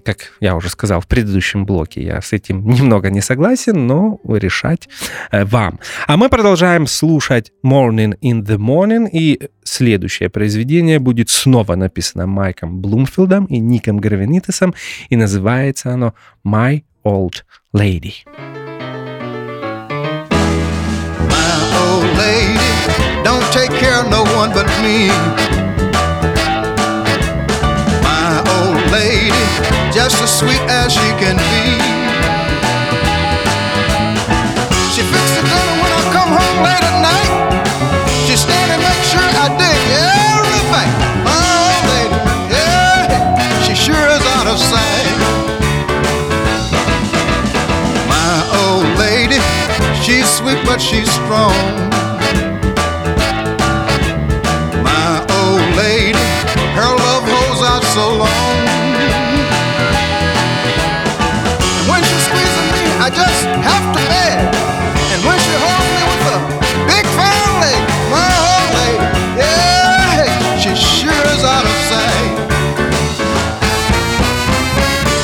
как 0.04 0.32
я 0.40 0.56
уже 0.56 0.68
сказал 0.68 1.00
в 1.00 1.06
предыдущем 1.06 1.64
блоке, 1.64 2.02
я 2.02 2.20
с 2.20 2.32
этим 2.32 2.68
немного 2.68 3.10
не 3.10 3.20
согласен, 3.20 3.86
но 3.86 4.20
решать 4.24 4.88
вам. 5.32 5.80
А 6.06 6.16
мы 6.16 6.28
продолжаем 6.28 6.86
слушать 6.86 7.52
Morning 7.64 8.14
in 8.22 8.44
the 8.44 8.56
Morning, 8.56 9.08
и 9.10 9.48
следующее 9.64 10.28
произведение 10.28 10.98
будет 10.98 11.30
снова 11.30 11.76
написано 11.76 12.26
Майком 12.26 12.80
Блумфилдом 12.80 13.46
и 13.46 13.58
Ником 13.58 13.98
Гравенитесом, 13.98 14.74
и 15.08 15.16
называется 15.16 15.92
оно 15.92 16.14
My 16.44 16.82
Old 17.04 17.44
Lady. 17.74 18.24
old 21.78 22.16
lady 22.16 22.57
don't 23.24 23.44
take 23.52 23.70
care 23.70 24.00
of 24.00 24.08
no 24.10 24.22
one 24.36 24.50
but 24.52 24.66
me. 24.82 25.08
My 28.02 28.42
old 28.58 28.80
lady, 28.92 29.44
just 29.92 30.22
as 30.22 30.30
sweet 30.38 30.60
as 30.68 30.92
she 30.92 31.08
can 31.22 31.36
be. 31.36 31.64
She 34.94 35.02
fixes 35.02 35.36
the 35.36 35.42
dinner 35.46 35.76
when 35.82 35.90
I 35.92 36.02
come 36.16 36.30
home 36.40 36.58
late 36.66 36.84
at 36.90 36.98
night. 37.02 37.30
She 38.26 38.36
stand 38.36 38.72
and 38.72 38.82
make 38.82 39.02
sure 39.06 39.28
I 39.44 39.46
dig 39.62 39.82
everything. 39.94 40.90
My 41.26 41.38
old 41.62 41.82
lady, 41.92 42.16
yeah, 42.54 43.62
she 43.62 43.74
sure 43.74 44.06
is 44.16 44.24
out 44.36 44.46
of 44.46 44.58
sight. 44.58 45.16
My 48.08 48.34
old 48.62 48.88
lady, 48.98 49.38
she's 50.02 50.28
sweet 50.28 50.58
but 50.64 50.80
she's 50.80 51.10
strong. 51.10 51.54
So 57.98 58.14
long. 58.14 58.54
When 61.90 61.98
she 62.06 62.18
squeezes 62.30 62.66
me, 62.70 62.84
I 63.02 63.10
just 63.10 63.42
have 63.58 63.86
to 63.90 64.00
beg. 64.06 64.38
And 65.10 65.20
when 65.26 65.38
she 65.42 65.54
holds 65.58 65.88
me 65.98 66.02
with 66.06 66.30
a 66.30 66.38
big 66.86 67.04
family, 67.18 67.74
my 68.14 68.30
old 68.38 68.70
lady, 68.78 69.02
yeah, 69.42 70.30
she 70.62 70.70
sure 70.78 71.24
is 71.34 71.42
out 71.42 71.66
of 71.66 71.76
sight. 71.90 72.38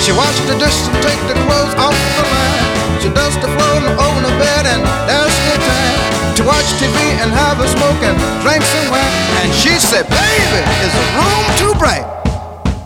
She 0.02 0.10
washes 0.10 0.42
the 0.50 0.58
dishes 0.58 0.90
and 0.90 0.98
takes 0.98 1.24
the 1.30 1.38
clothes 1.46 1.74
off 1.78 1.94
the 1.94 2.26
line. 2.26 2.66
She 2.98 3.08
does 3.14 3.38
the 3.38 3.50
floor 3.54 3.86
and 3.86 3.94
over 4.02 4.20
the 4.26 4.34
bed, 4.42 4.66
and 4.66 4.82
there's 5.06 5.38
the 5.46 5.58
time 5.62 5.98
to 6.34 6.42
watch 6.42 6.66
TV 6.82 6.98
and 7.22 7.30
have 7.30 7.62
a 7.62 7.68
smoke 7.70 8.02
and 8.02 8.18
drink 8.42 8.66
some 8.66 8.90
wine. 8.90 9.14
And 9.46 9.54
she 9.62 9.78
said, 9.78 10.10
baby, 10.10 10.60
is 10.82 10.90
the 10.90 11.06
room 11.22 11.44
too 11.62 11.74
bright? 11.78 12.02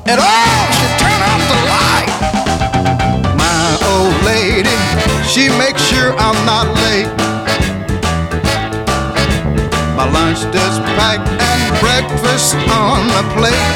At 0.08 0.16
all 0.16 0.64
should 0.72 0.94
turn 0.96 1.20
off 1.20 1.42
the 1.52 1.60
light. 1.68 2.10
My 3.36 3.60
old 3.92 4.16
lady, 4.24 4.72
she 5.28 5.52
makes 5.60 5.84
sure 5.84 6.16
I'm 6.16 6.38
not 6.48 6.66
late. 6.88 7.12
My 9.92 10.08
lunch 10.08 10.40
is 10.48 10.74
packed 10.96 11.28
and 11.28 11.60
breakfast 11.84 12.56
on 12.72 13.04
the 13.12 13.24
plate. 13.36 13.68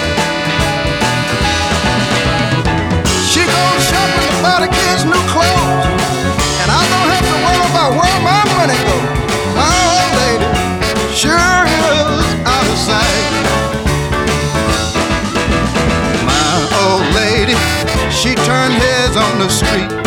She 3.28 3.44
goes 3.44 3.80
shopping 3.92 4.32
buy 4.40 4.64
the 4.64 4.70
kids 4.72 5.04
new 5.04 5.22
clothes, 5.28 5.84
and 6.64 6.68
I 6.72 6.82
don't 6.92 7.08
have 7.12 7.26
to 7.28 7.36
worry 7.44 7.60
about 7.68 7.90
where 7.92 8.18
my 8.24 8.40
money 8.56 8.78
goes. 8.88 9.11
Street. 19.52 20.01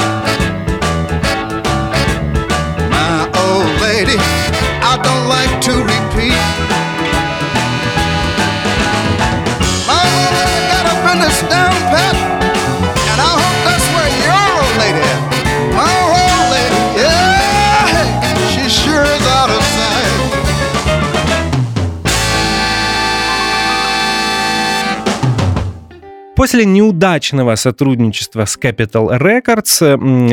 После 26.45 26.63
неудачного 26.63 27.55
сотрудничества 27.55 28.45
с 28.45 28.55
Capital 28.55 29.19
Records 29.19 29.81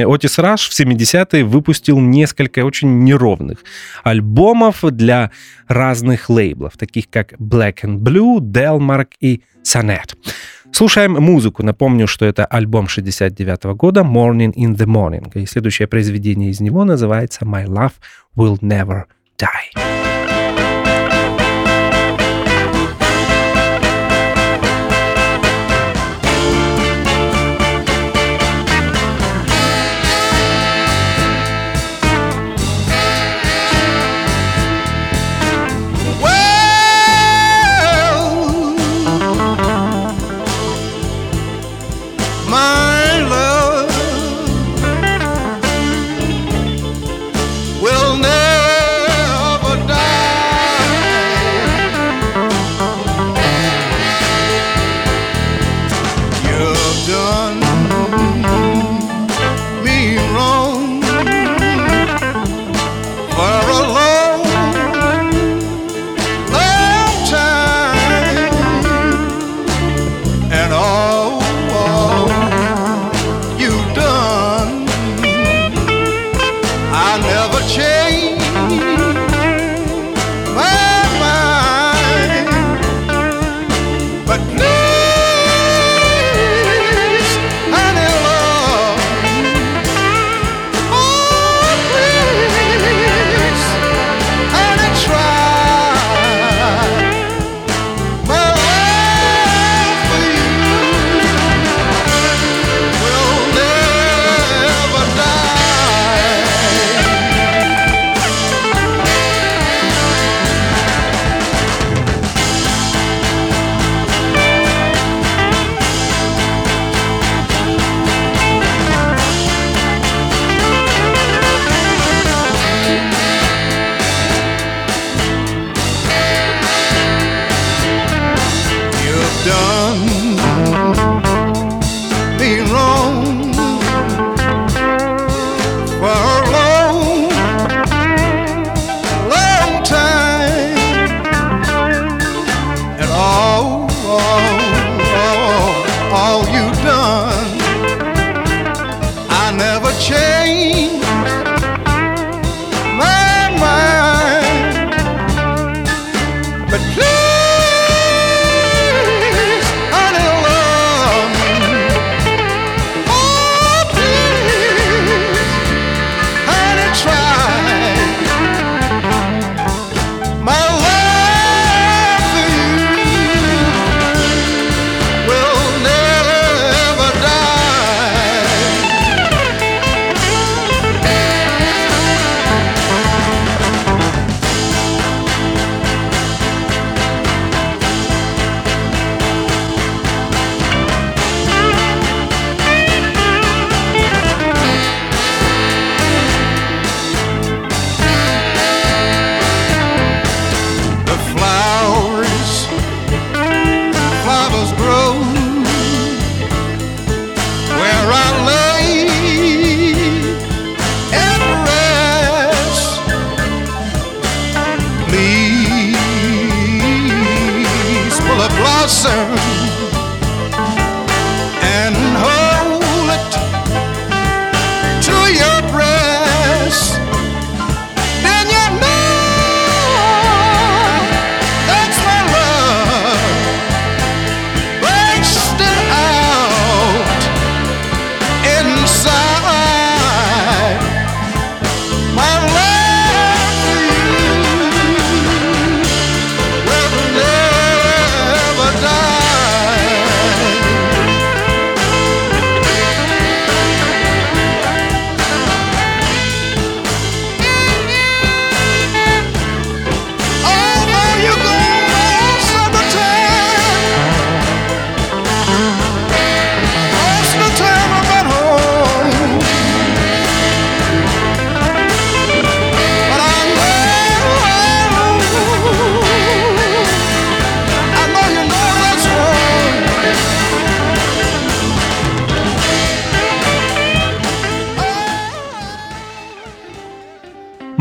Otis 0.04 0.38
Rush 0.38 0.68
в 0.68 0.78
70-е 0.78 1.42
выпустил 1.42 1.98
несколько 2.00 2.66
очень 2.66 3.02
неровных 3.02 3.64
альбомов 4.04 4.82
для 4.82 5.30
разных 5.68 6.28
лейблов, 6.28 6.76
таких 6.76 7.08
как 7.08 7.32
Black 7.40 7.76
and 7.84 8.00
Blue, 8.00 8.40
Delmark 8.40 9.12
и 9.20 9.40
Sonnet. 9.64 10.14
Слушаем 10.70 11.12
музыку. 11.12 11.62
Напомню, 11.62 12.06
что 12.06 12.26
это 12.26 12.44
альбом 12.44 12.88
69 12.88 13.64
-го 13.64 13.74
года 13.74 14.02
Morning 14.02 14.52
in 14.52 14.76
the 14.76 14.84
Morning. 14.84 15.30
И 15.32 15.46
следующее 15.46 15.88
произведение 15.88 16.50
из 16.50 16.60
него 16.60 16.84
называется 16.84 17.46
My 17.46 17.64
Love 17.64 17.94
Will 18.36 18.58
Never 18.60 19.04
Die. 19.38 19.91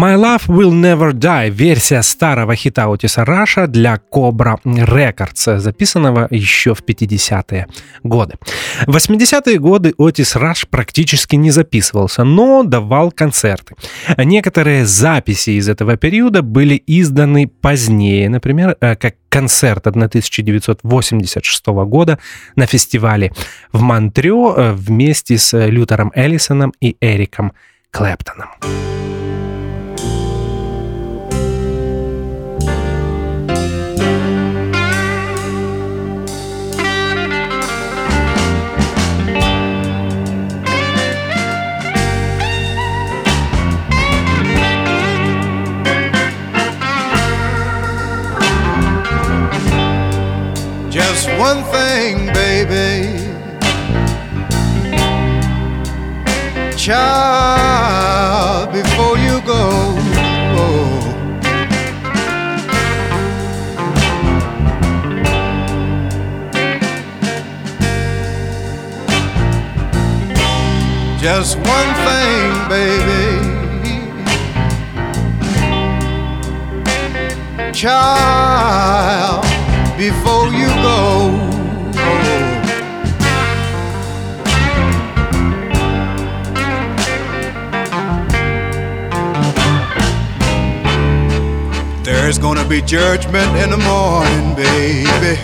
My 0.02 0.16
Love 0.16 0.48
Will 0.48 0.72
Never 0.72 1.14
Die– 1.14 1.50
версия 1.52 2.02
старого 2.02 2.56
хита 2.56 2.88
Отиса 2.88 3.24
Раша 3.24 3.68
для 3.68 4.02
Cobra 4.12 4.58
Records, 4.64 5.60
записанного 5.60 6.28
еще 6.32 6.74
в 6.74 6.82
50-е 6.82 7.68
годы. 8.02 8.34
В 8.88 8.96
80-е 8.96 9.60
годы 9.60 9.94
Отис 10.00 10.36
Раш 10.36 10.66
практически 10.68 11.36
не 11.36 11.52
записывался, 11.52 12.24
но 12.24 12.64
давал 12.64 13.12
концерты. 13.12 13.76
Некоторые 14.18 14.88
записи 14.88 15.52
из 15.52 15.70
этого 15.70 15.98
периода 15.98 16.42
были 16.42 16.82
изданы 16.88 17.48
позднее, 17.48 18.28
например, 18.28 18.78
э, 18.82 18.96
как 18.96 19.18
концерт 19.30 19.86
1986 19.86 21.68
года 21.86 22.18
на 22.56 22.66
фестивале 22.66 23.34
в 23.72 23.82
Монтрео 23.82 24.56
э, 24.56 24.72
вместе 24.74 25.38
с 25.38 25.56
Лютером 25.68 26.12
Эллисоном 26.16 26.74
и 26.82 26.98
Эриком 27.02 27.54
Клэптоном. 27.92 28.50
One 51.42 51.64
thing, 51.64 52.32
baby. 52.34 53.18
Child, 56.78 58.72
before 58.72 59.18
you 59.18 59.42
go. 59.42 59.98
Just 71.20 71.58
one 71.58 71.94
thing, 72.06 72.52
baby. 72.70 73.30
Child, 77.74 79.46
before 80.02 80.48
you 80.48 80.66
go. 80.82 81.30
There's 92.02 92.40
gonna 92.40 92.68
be 92.68 92.82
judgment 92.82 93.56
in 93.58 93.70
the 93.70 93.78
morning, 93.78 94.56
baby. 94.56 95.36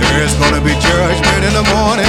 There's 0.00 0.34
gonna 0.40 0.62
be 0.62 0.72
judgment 0.80 1.42
in 1.44 1.52
the 1.60 1.66
morning, 1.74 2.07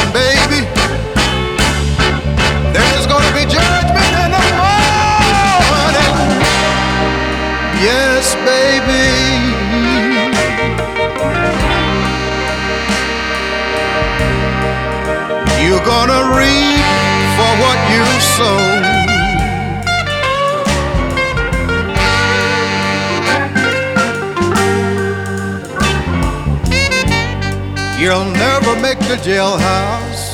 the 29.09 29.15
jailhouse 29.15 30.27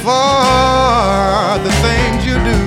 for 0.00 1.58
the 1.62 1.72
things 1.84 2.24
you 2.24 2.36
do. 2.48 2.60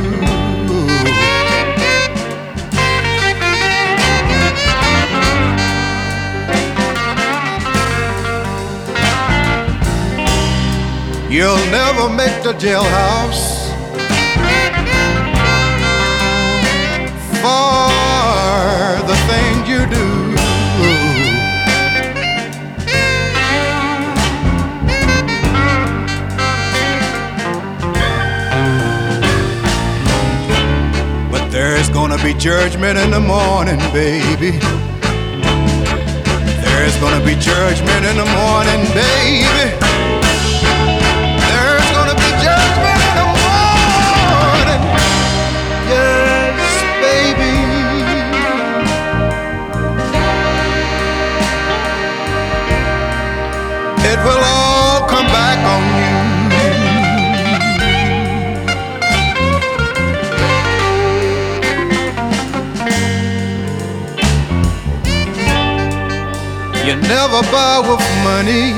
You'll 11.28 11.65
never 11.72 12.07
make 12.07 12.43
the 12.43 12.53
jailhouse 12.53 13.51
be 32.34 32.39
judgment 32.39 32.97
in 32.97 33.11
the 33.11 33.19
morning, 33.19 33.79
baby. 33.91 34.51
There's 36.61 36.95
gonna 36.97 37.23
be 37.25 37.36
judgment 37.36 38.05
in 38.05 38.15
the 38.17 38.25
morning, 38.25 38.86
baby. 38.93 39.71
There's 41.49 41.91
gonna 41.91 42.15
be 42.15 42.29
judgment 42.45 43.01
in 43.07 43.15
the 43.19 43.27
morning. 43.43 44.82
Yes, 45.89 46.55
baby. 47.01 47.53
It 54.09 54.19
will 54.25 54.43
all 54.43 54.61
never 67.02 67.41
buy 67.52 67.80
with 67.80 68.06
money. 68.24 68.72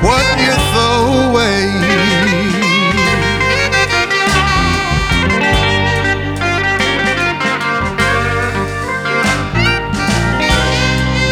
What 0.00 0.26
you 0.44 0.54
throw 0.72 1.30
away. 1.30 1.60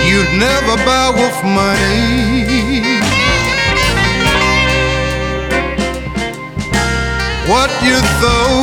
You 0.09 0.24
never 0.39 0.76
buy 0.85 1.11
with 1.14 1.39
money. 1.45 2.99
What 7.49 7.70
you 7.83 7.97
throw 8.20 8.57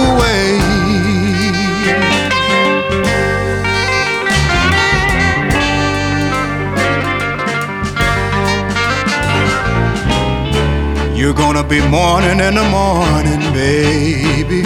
gonna 11.67 11.81
be 11.81 11.89
mourning 11.89 12.39
in 12.39 12.55
the 12.55 12.63
morning, 12.69 13.41
baby. 13.53 14.61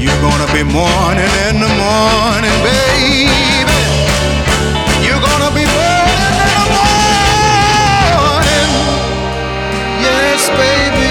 You're 0.00 0.20
gonna 0.22 0.46
be 0.52 0.62
mourning 0.62 1.34
in 1.48 1.60
the 1.60 1.68
morning, 1.76 2.56
baby. 2.64 3.80
You're 5.04 5.20
gonna 5.20 5.50
be 5.54 5.64
mourning 5.76 6.36
in 6.40 6.54
the 6.56 6.66
morning. 8.32 8.70
Yes, 10.00 10.48
baby. 10.60 11.10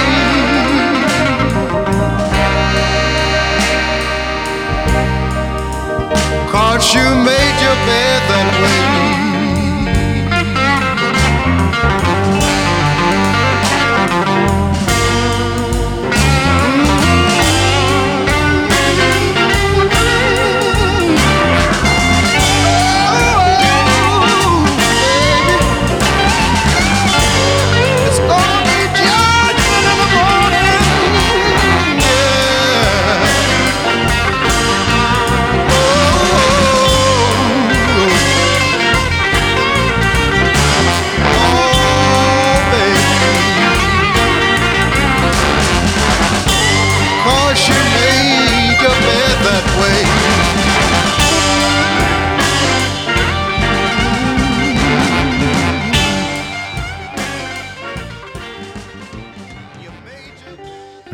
Cause 6.51 6.95
you 6.95 7.07
made 7.29 7.57
your 7.61 7.77
bed 7.85 8.21
that 8.29 8.47
way. 8.63 8.92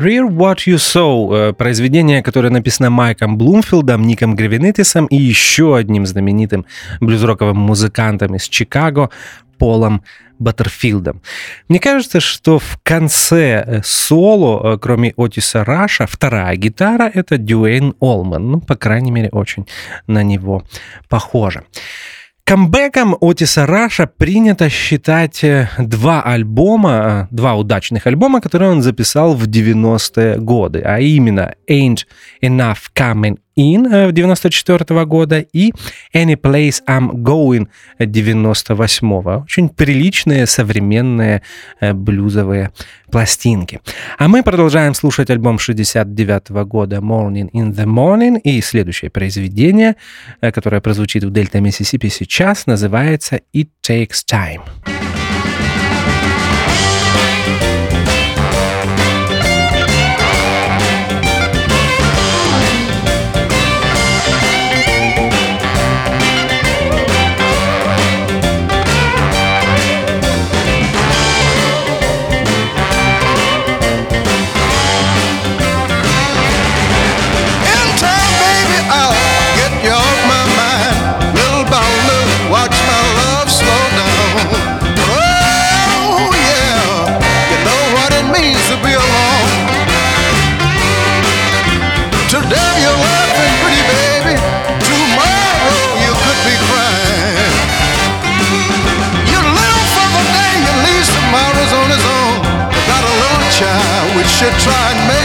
Reap 0.00 0.26
What 0.26 0.66
You 0.66 0.76
Sow, 0.76 1.50
э, 1.50 1.52
произведение, 1.52 2.22
которое 2.22 2.48
написано 2.48 2.88
Майком 2.88 3.36
Блумфилдом, 3.36 4.06
Ником 4.06 4.34
Гравенитесом 4.34 5.04
и 5.04 5.16
еще 5.16 5.76
одним 5.76 6.06
знаменитым 6.06 6.64
блюзроковым 7.00 7.58
музыкантом 7.58 8.34
из 8.34 8.48
Чикаго 8.48 9.10
Полом 9.58 10.02
Баттерфилдом. 10.38 11.20
Мне 11.68 11.80
кажется, 11.80 12.18
что 12.20 12.58
в 12.58 12.78
конце 12.82 13.62
э, 13.66 13.80
соло, 13.84 14.72
э, 14.74 14.78
кроме 14.78 15.12
Отиса 15.18 15.64
Раша, 15.64 16.06
вторая 16.06 16.56
гитара— 16.56 17.10
это 17.14 17.36
Дюэйн 17.36 17.94
Олман. 18.00 18.52
Ну, 18.52 18.60
по 18.60 18.76
крайней 18.76 19.10
мере, 19.10 19.28
очень 19.28 19.66
на 20.06 20.22
него 20.22 20.62
похоже. 21.10 21.64
Камбэком 22.44 23.16
Отиса 23.20 23.66
Раша 23.66 24.06
принято 24.06 24.68
считать 24.68 25.44
э, 25.44 25.68
два 25.78 26.22
альбома, 26.22 27.28
э, 27.30 27.34
два 27.34 27.54
удачных 27.54 28.06
альбома, 28.06 28.40
которые 28.40 28.70
он 28.70 28.82
записал 28.82 29.34
в 29.34 29.44
90-е 29.46 30.38
годы, 30.38 30.80
а 30.84 30.98
именно 30.98 31.54
Ain't 31.68 32.06
Enough 32.42 32.90
Coming 32.94 33.38
In 33.60 34.12
94 34.12 34.86
э, 34.88 35.04
года 35.04 35.40
и 35.40 35.72
Any 36.14 36.36
Place 36.36 36.82
I'm 36.88 37.10
Going 37.12 37.68
98 37.98 39.20
-го. 39.20 39.42
Очень 39.42 39.68
приличные 39.68 40.46
современные 40.46 41.42
блюзовые 41.80 42.70
пластинки. 43.12 43.80
А 44.18 44.28
мы 44.28 44.42
продолжаем 44.42 44.94
слушать 44.94 45.30
альбом 45.30 45.58
69 45.58 46.50
-го 46.50 46.64
года 46.64 46.96
Morning 46.96 47.50
in 47.52 47.74
the 47.74 47.84
Morning 47.84 48.40
и 48.40 48.62
следующее 48.62 49.10
произведение, 49.10 49.96
которое 50.40 50.80
прозвучит 50.80 51.24
в 51.24 51.30
Дельта 51.30 51.60
Миссисипи 51.60 52.08
сейчас, 52.08 52.66
называется 52.66 53.40
It 53.52 53.68
Takes 53.86 54.24
Time. 54.26 54.62
Should 104.40 104.58
try 104.58 104.92
and 104.92 105.00
make 105.06 105.19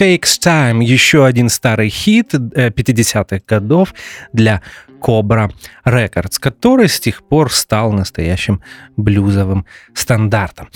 Takes 0.00 0.40
Time, 0.42 0.82
еще 0.82 1.26
один 1.26 1.50
старый 1.50 1.90
хит 1.90 2.32
50-х 2.32 3.36
э, 3.36 3.40
годов 3.46 3.92
для 4.32 4.62
Cobra 4.98 5.52
Records, 5.84 6.36
который 6.40 6.88
с 6.88 6.98
тех 6.98 7.22
пор 7.22 7.52
стал 7.52 7.92
настоящим 7.92 8.62
блюзовым 8.96 9.66
стандартом. 9.92 10.70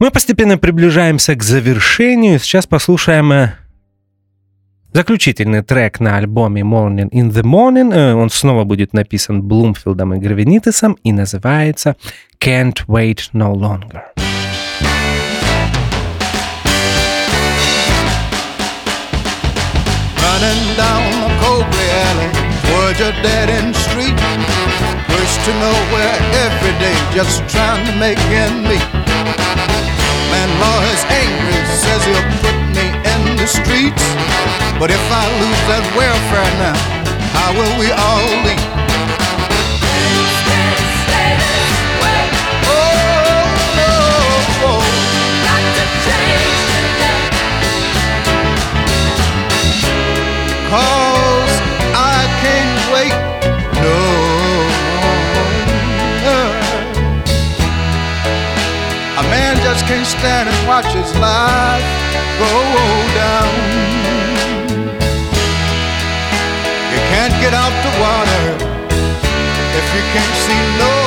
Мы 0.00 0.10
постепенно 0.10 0.58
приближаемся 0.58 1.36
к 1.36 1.44
завершению. 1.44 2.40
Сейчас 2.40 2.66
послушаем 2.66 3.30
э, 3.30 3.52
заключительный 4.92 5.62
трек 5.62 6.00
на 6.00 6.16
альбоме 6.16 6.62
Morning 6.62 7.08
in 7.10 7.30
the 7.30 7.44
Morning. 7.44 7.94
Э, 7.94 8.14
он 8.14 8.30
снова 8.30 8.64
будет 8.64 8.92
написан 8.92 9.44
Блумфилдом 9.44 10.14
и 10.14 10.18
Гравенитесом 10.18 10.94
и 11.04 11.12
называется 11.12 11.94
Can't 12.40 12.84
Wait 12.88 13.30
No 13.32 13.54
Longer. 13.54 14.29
Running 20.40 20.74
down 20.74 21.04
the 21.20 21.28
Cobley 21.44 21.88
Alley 22.08 22.32
towards 22.64 22.98
your 22.98 23.12
dead-end 23.20 23.76
street 23.76 24.16
Push 25.04 25.32
to 25.44 25.52
nowhere 25.60 26.16
every 26.40 26.72
day, 26.80 26.96
just 27.12 27.44
trying 27.52 27.84
to 27.84 27.92
make 28.00 28.16
ends 28.32 28.64
meet 28.64 28.80
Landlord 30.32 30.84
is 30.96 31.04
angry, 31.12 31.60
says 31.76 32.00
he'll 32.08 32.24
put 32.40 32.56
me 32.72 32.88
in 32.88 33.36
the 33.36 33.46
streets. 33.46 34.06
But 34.80 34.88
if 34.90 35.04
I 35.12 35.28
lose 35.42 35.62
that 35.68 35.84
welfare 35.92 36.52
now, 36.56 36.78
how 37.36 37.52
will 37.52 37.74
we 37.76 37.92
all 37.92 38.48
eat? 38.48 38.89
Stand 60.20 60.50
and 60.50 60.68
watch 60.68 60.84
his 60.92 61.10
life 61.16 61.86
go 62.36 62.52
down. 63.16 63.52
You 66.92 67.00
can't 67.08 67.32
get 67.40 67.54
out 67.54 67.72
the 67.86 67.92
water 68.04 68.44
if 69.80 69.86
you 69.96 70.02
can't 70.12 70.36
see 70.44 70.62
no 70.76 70.99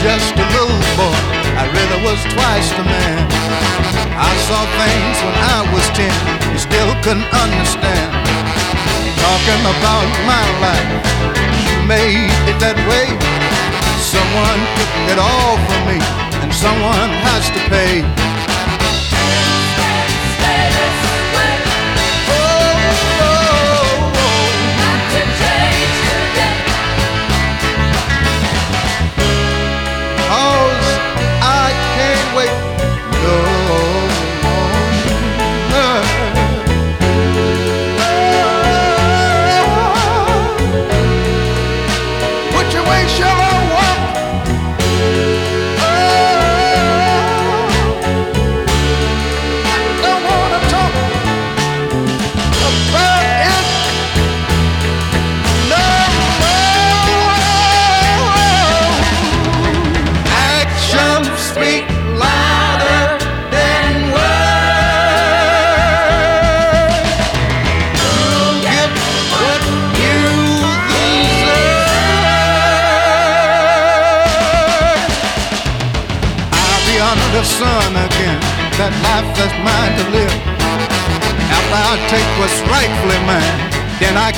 just 0.00 0.32
a 0.32 0.46
little 0.56 0.80
boy, 0.96 1.20
I 1.60 1.68
really 1.76 2.00
was 2.00 2.16
twice 2.32 2.72
the 2.72 2.84
man. 2.84 3.20
I 4.16 4.32
saw 4.48 4.64
things 4.80 5.16
when 5.20 5.36
I 5.36 5.60
was 5.76 5.84
ten, 5.92 6.16
you 6.48 6.56
still 6.56 6.92
couldn't 7.04 7.28
understand. 7.28 8.08
Talking 9.20 9.62
about 9.76 10.08
my 10.24 10.44
life, 10.64 10.90
you 11.68 11.76
made 11.84 12.32
it 12.48 12.56
that 12.64 12.80
way. 12.88 13.12
Someone 14.00 14.60
took 14.80 14.92
it 15.12 15.18
all 15.20 15.60
from 15.68 15.80
me, 15.92 16.00
and 16.40 16.48
someone 16.48 17.10
has 17.28 17.52
to 17.52 17.60
pay. 17.68 18.29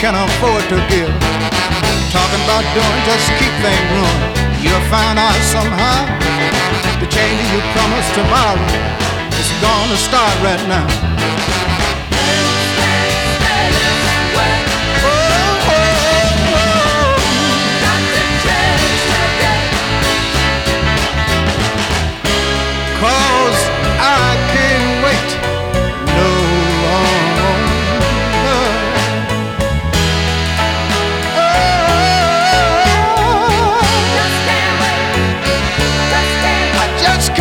Can 0.03 0.19
afford 0.19 0.65
to 0.67 0.75
give. 0.91 1.15
Talking 2.11 2.43
about 2.43 2.67
doing 2.75 3.01
just 3.07 3.31
keep 3.39 3.55
things 3.63 3.87
running. 3.95 4.35
You'll 4.59 4.87
find 4.91 5.15
out 5.17 5.39
somehow 5.47 6.11
the 6.99 7.07
change 7.07 7.39
you 7.55 7.63
promised 7.71 8.11
tomorrow 8.19 8.67
is 9.39 9.49
gonna 9.63 9.97
start 9.97 10.35
right 10.43 10.65
now. 10.67 11.62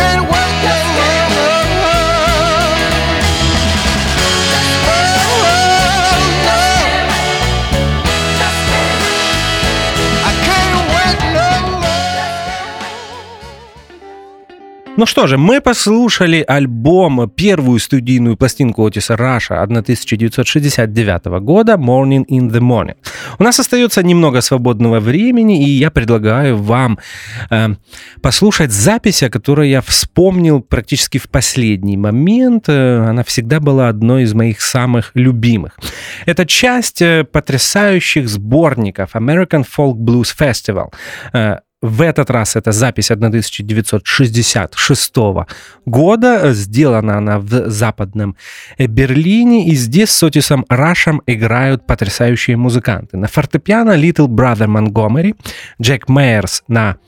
can 0.02 0.31
Ну 14.98 15.06
что 15.06 15.26
же, 15.26 15.38
мы 15.38 15.62
послушали 15.62 16.44
альбом, 16.46 17.30
первую 17.30 17.78
студийную 17.78 18.36
пластинку 18.36 18.84
Отиса 18.84 19.16
Раша 19.16 19.62
1969 19.62 21.40
года 21.40 21.74
«Morning 21.74 22.26
in 22.28 22.50
the 22.50 22.60
Morning». 22.60 22.96
У 23.38 23.42
нас 23.42 23.58
остается 23.58 24.02
немного 24.02 24.42
свободного 24.42 25.00
времени, 25.00 25.64
и 25.66 25.70
я 25.70 25.90
предлагаю 25.90 26.58
вам 26.58 26.98
э, 27.50 27.68
послушать 28.20 28.70
запись, 28.70 29.22
о 29.22 29.30
которой 29.30 29.70
я 29.70 29.80
вспомнил 29.80 30.60
практически 30.60 31.16
в 31.16 31.30
последний 31.30 31.96
момент. 31.96 32.68
Э, 32.68 33.08
она 33.08 33.24
всегда 33.24 33.60
была 33.60 33.88
одной 33.88 34.24
из 34.24 34.34
моих 34.34 34.60
самых 34.60 35.12
любимых. 35.14 35.78
Это 36.26 36.44
часть 36.44 37.00
э, 37.00 37.24
потрясающих 37.24 38.28
сборников 38.28 39.14
American 39.14 39.64
Folk 39.64 39.94
Blues 39.94 40.36
Festival 40.38 40.92
э, 41.32 41.60
в 41.82 42.00
этот 42.00 42.30
раз 42.30 42.56
это 42.56 42.70
запись 42.70 43.10
1966 43.10 45.16
года. 45.84 46.52
Сделана 46.52 47.18
она 47.18 47.40
в 47.40 47.68
западном 47.68 48.36
Берлине. 48.78 49.66
И 49.66 49.74
здесь 49.74 50.10
с 50.10 50.22
Отисом 50.22 50.64
Рашем 50.68 51.20
играют 51.26 51.84
потрясающие 51.86 52.56
музыканты. 52.56 53.16
На 53.16 53.26
фортепиано 53.26 53.98
Little 53.98 54.28
Brother 54.28 54.68
Montgomery, 54.68 55.34
Джек 55.80 56.08
Мейерс 56.08 56.62
на 56.68 56.98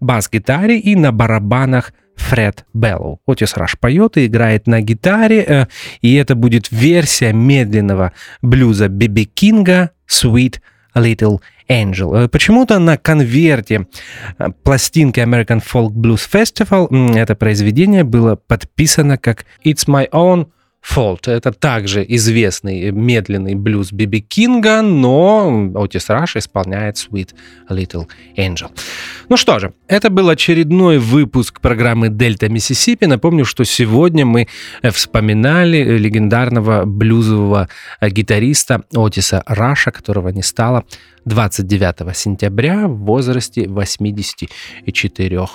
бас-гитаре 0.00 0.80
и 0.80 0.96
на 0.96 1.12
барабанах 1.12 1.92
Фред 2.16 2.64
Беллоу. 2.74 3.20
Отис 3.24 3.56
Раш 3.56 3.78
поет 3.78 4.16
и 4.16 4.26
играет 4.26 4.66
на 4.66 4.80
гитаре, 4.80 5.44
э, 5.46 5.66
и 6.00 6.16
это 6.16 6.34
будет 6.34 6.70
версия 6.70 7.32
медленного 7.32 8.12
блюза 8.42 8.88
Биби 8.88 9.24
Кинга 9.24 9.92
«Sweet 10.08 10.56
Little 10.94 11.40
Angel. 11.68 12.28
Почему-то 12.28 12.78
на 12.78 12.96
конверте 12.96 13.86
пластинки 14.62 15.20
American 15.20 15.62
Folk 15.62 15.90
Blues 15.92 16.28
Festival 16.30 17.16
это 17.16 17.34
произведение 17.34 18.04
было 18.04 18.36
подписано 18.36 19.18
как 19.18 19.44
It's 19.64 19.86
My 19.86 20.08
Own 20.10 20.48
Fault. 20.82 21.30
Это 21.30 21.52
также 21.52 22.04
известный 22.08 22.90
медленный 22.90 23.54
блюз 23.54 23.92
Биби 23.92 24.20
Кинга, 24.20 24.82
но 24.82 25.70
Отис 25.74 26.08
Раш 26.08 26.36
исполняет 26.36 26.96
Sweet 26.96 27.30
Little 27.68 28.08
Angel. 28.36 28.70
Ну 29.28 29.36
что 29.36 29.58
же, 29.58 29.72
это 29.88 30.10
был 30.10 30.28
очередной 30.28 30.98
выпуск 30.98 31.60
программы 31.60 32.08
«Дельта 32.08 32.48
Миссисипи». 32.48 33.04
Напомню, 33.04 33.44
что 33.44 33.64
сегодня 33.64 34.24
мы 34.24 34.48
вспоминали 34.90 35.98
легендарного 35.98 36.84
блюзового 36.86 37.68
гитариста 38.00 38.82
Отиса 38.94 39.42
Раша, 39.46 39.90
которого 39.90 40.30
не 40.30 40.42
стало 40.42 40.84
29 41.24 42.16
сентября 42.16 42.88
в 42.88 42.96
возрасте 42.98 43.68
84 43.68 45.48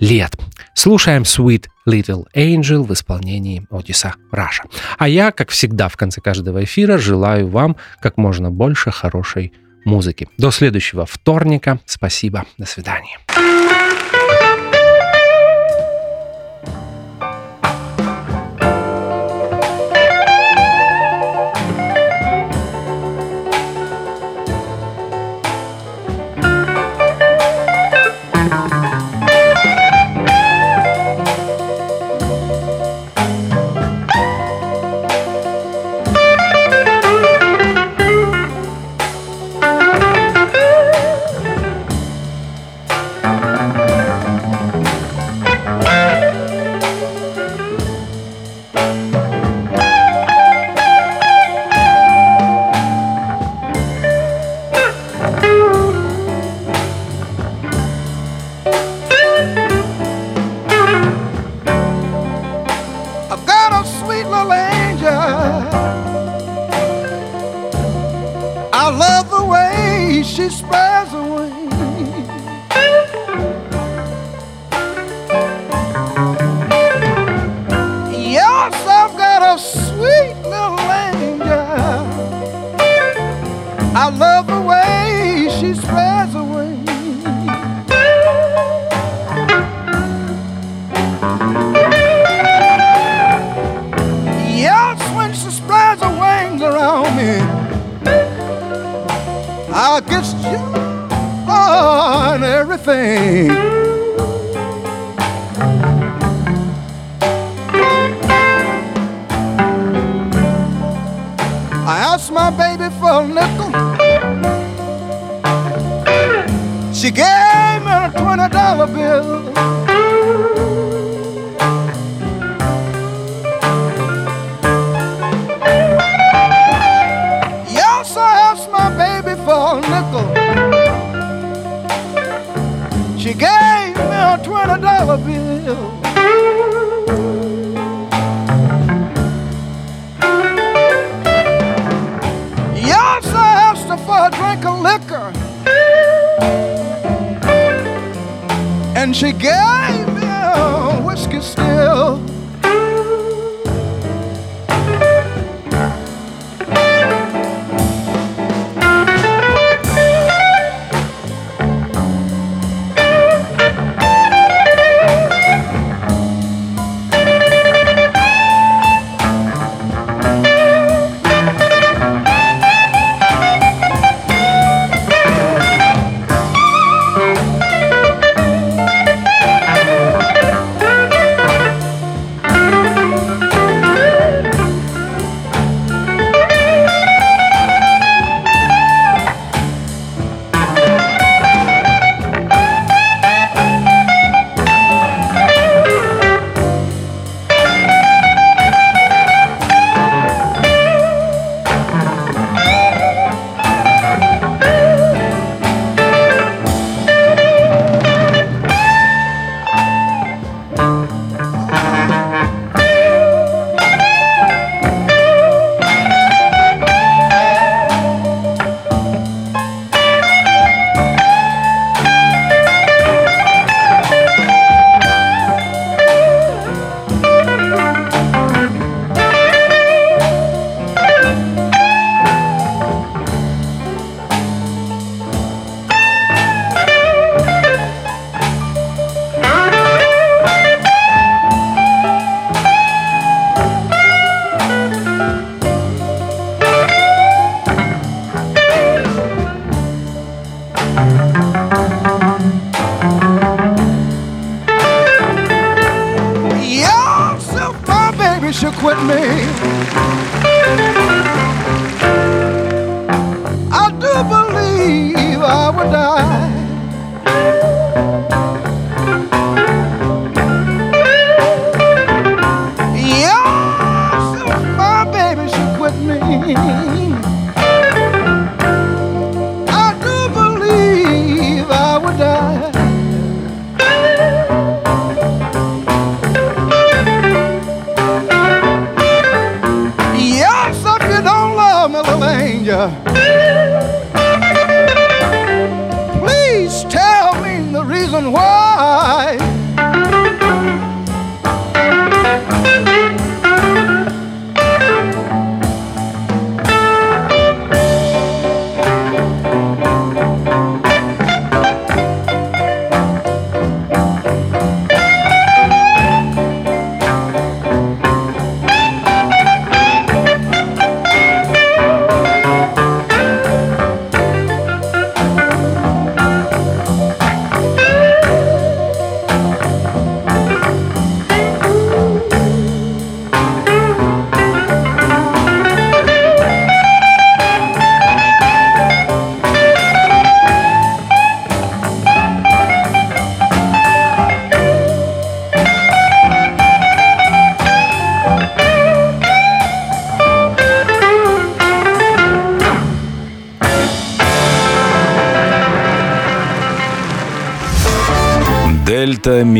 лет. 0.00 0.32
Слушаем 0.74 1.22
Sweet 1.22 1.66
Little 1.88 2.24
Angel 2.34 2.82
в 2.82 2.92
исполнении 2.92 3.66
Отиса 3.70 4.14
Раша. 4.30 4.64
А 4.98 5.08
я, 5.08 5.30
как 5.32 5.50
всегда, 5.50 5.88
в 5.88 5.96
конце 5.96 6.20
каждого 6.20 6.64
эфира 6.64 6.98
желаю 6.98 7.48
вам 7.48 7.76
как 8.00 8.16
можно 8.16 8.50
больше 8.50 8.90
хорошей 8.90 9.52
музыки. 9.84 10.28
До 10.38 10.50
следующего 10.50 11.06
вторника. 11.06 11.80
Спасибо. 11.86 12.44
До 12.58 12.66
свидания. 12.66 13.18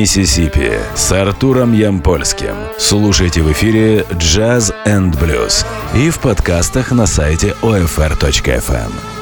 Миссисипи 0.00 0.72
с 0.94 1.12
Артуром 1.12 1.74
Ямпольским. 1.74 2.54
Слушайте 2.78 3.42
в 3.42 3.52
эфире 3.52 4.06
Jazz 4.12 4.74
and 4.86 5.12
Blues 5.20 5.66
и 5.94 6.08
в 6.08 6.20
подкастах 6.20 6.90
на 6.90 7.04
сайте 7.04 7.54
OFR.FM. 7.60 9.19